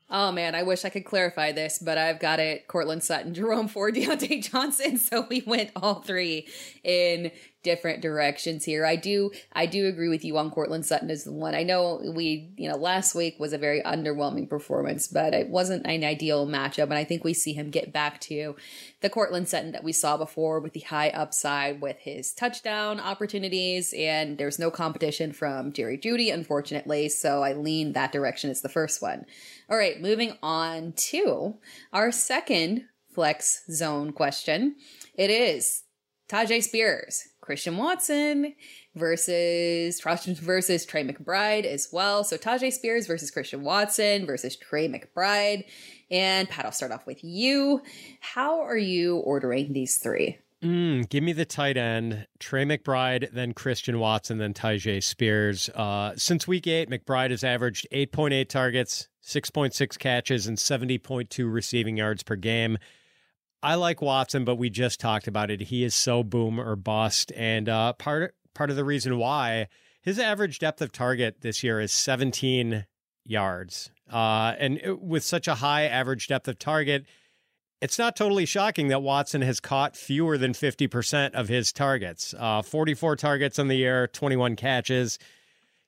[0.08, 3.66] Oh man, I wish I could clarify this, but I've got it Courtland Sutton, Jerome
[3.66, 4.98] Ford, Diontae Johnson.
[4.98, 6.46] So we went all three
[6.84, 7.32] in
[7.66, 8.86] different directions here.
[8.86, 11.52] I do I do agree with you on Courtland Sutton as the one.
[11.52, 15.84] I know we, you know, last week was a very underwhelming performance, but it wasn't
[15.84, 16.84] an ideal matchup.
[16.84, 18.54] And I think we see him get back to
[19.00, 23.92] the Courtland Sutton that we saw before with the high upside with his touchdown opportunities.
[23.98, 27.08] And there's no competition from Jerry Jeudy, unfortunately.
[27.08, 29.26] So I lean that direction as the first one.
[29.68, 31.56] All right, moving on to
[31.92, 34.76] our second flex zone question.
[35.14, 35.82] It is
[36.28, 38.54] Tyjae Spears, Christian Watson
[38.96, 42.24] versus versus Trey McBride as well.
[42.24, 45.64] So Tyjae Spears versus Christian Watson versus Trey McBride.
[46.10, 47.82] And Pat, I'll start off with you.
[48.20, 50.38] How are you ordering these three?
[50.64, 55.68] Mm, give me the tight end, Trey McBride, then Christian Watson, then Tyjae Spears.
[55.74, 62.22] Uh, since week eight, McBride has averaged 8.8 targets, 6.6 catches, and 70.2 receiving yards
[62.22, 62.78] per game.
[63.66, 65.60] I like Watson, but we just talked about it.
[65.60, 69.66] He is so boom or bust, and uh, part part of the reason why
[70.00, 72.86] his average depth of target this year is 17
[73.24, 77.06] yards, uh, and it, with such a high average depth of target,
[77.80, 82.36] it's not totally shocking that Watson has caught fewer than 50% of his targets.
[82.38, 85.18] Uh, 44 targets on the year, 21 catches.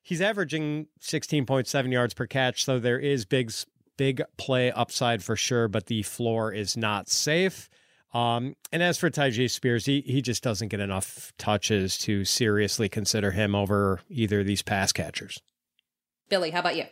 [0.03, 3.53] He's averaging 16.7 yards per catch, so there is big
[3.99, 7.69] big play upside for sure, but the floor is not safe.
[8.15, 12.89] Um, and as for Tyjae Spears, he he just doesn't get enough touches to seriously
[12.89, 15.43] consider him over either of these pass catchers.
[16.31, 16.85] Billy, how about you?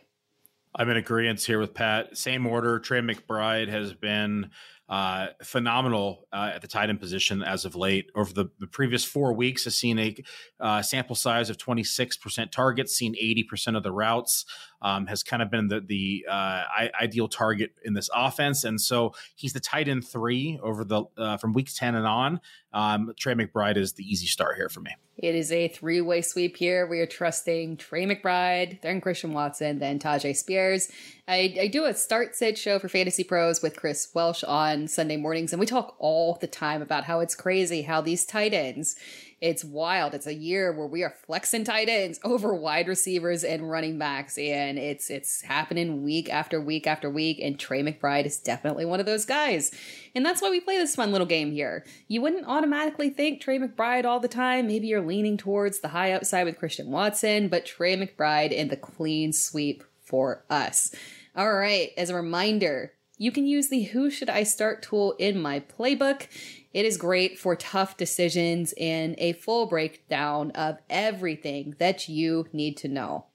[0.75, 2.15] I'm in agreement here with Pat.
[2.15, 2.77] Same order.
[2.77, 4.51] Trey McBride has been
[4.89, 8.09] uh, phenomenal uh, at the tight end position as of late.
[8.15, 10.15] Over the, the previous four weeks, has seen a
[10.59, 14.45] uh, sample size of 26% targets, seen 80% of the routes,
[14.81, 16.63] um, has kind of been the the uh,
[17.01, 21.37] ideal target in this offense, and so he's the tight end three over the uh,
[21.37, 22.39] from week 10 and on.
[22.73, 24.91] Um, Trey McBride is the easy start here for me.
[25.17, 26.85] It is a three way sweep here.
[26.85, 30.89] We are trusting Trey McBride, then Christian Watson, then Tyjae Spears.
[31.29, 35.17] I, I do a start sit show for Fantasy Pros with Chris Welch on Sunday
[35.17, 38.95] mornings, and we talk all the time about how it's crazy how these tight ends
[39.39, 40.15] it's wild.
[40.15, 44.37] It's a year where we are flexing tight ends over wide receivers and running backs,
[44.37, 47.39] and it's it's happening week after week after week.
[47.39, 49.71] And Trey McBride is definitely one of those guys,
[50.15, 51.85] and that's why we play this fun little game here.
[52.07, 54.65] You wouldn't automatically think Trey McBride all the time.
[54.65, 58.77] Maybe you're leaning towards the high upside with Christian Watson, but Trey McBride in the
[58.77, 60.95] clean sweep for us.
[61.37, 65.39] All right, as a reminder, you can use the Who Should I Start tool in
[65.39, 66.25] my playbook.
[66.73, 72.75] It is great for tough decisions and a full breakdown of everything that you need
[72.77, 73.25] to know.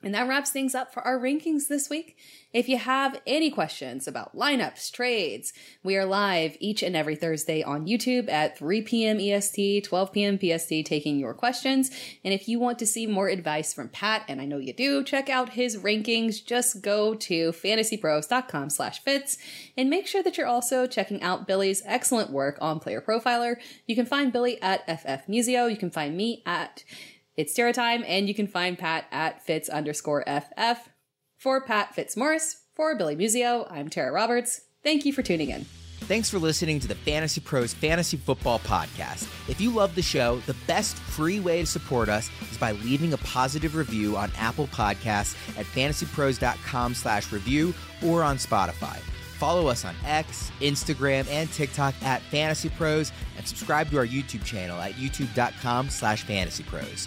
[0.00, 2.16] And that wraps things up for our rankings this week.
[2.52, 5.52] If you have any questions about lineups, trades,
[5.82, 9.18] we are live each and every Thursday on YouTube at 3 p.m.
[9.18, 10.38] EST, 12 p.m.
[10.38, 11.90] PST, taking your questions.
[12.24, 15.02] And if you want to see more advice from Pat, and I know you do,
[15.02, 16.44] check out his rankings.
[16.44, 19.36] Just go to fantasypros.com slash fits
[19.76, 23.56] and make sure that you're also checking out Billy's excellent work on Player Profiler.
[23.86, 25.68] You can find Billy at FF Muzio.
[25.68, 26.84] You can find me at
[27.38, 30.88] it's Tara time, and you can find Pat at Fitz underscore FF.
[31.36, 34.62] For Pat Fitzmaurice, for Billy Muzio, I'm Tera Roberts.
[34.82, 35.64] Thank you for tuning in.
[36.00, 39.28] Thanks for listening to the Fantasy Pros Fantasy Football Podcast.
[39.48, 43.12] If you love the show, the best free way to support us is by leaving
[43.12, 47.72] a positive review on Apple Podcasts at fantasypros.com slash review
[48.04, 48.96] or on Spotify.
[49.38, 54.44] Follow us on X, Instagram, and TikTok at Fantasy Pros, and subscribe to our YouTube
[54.44, 57.06] channel at youtube.com slash fantasypros.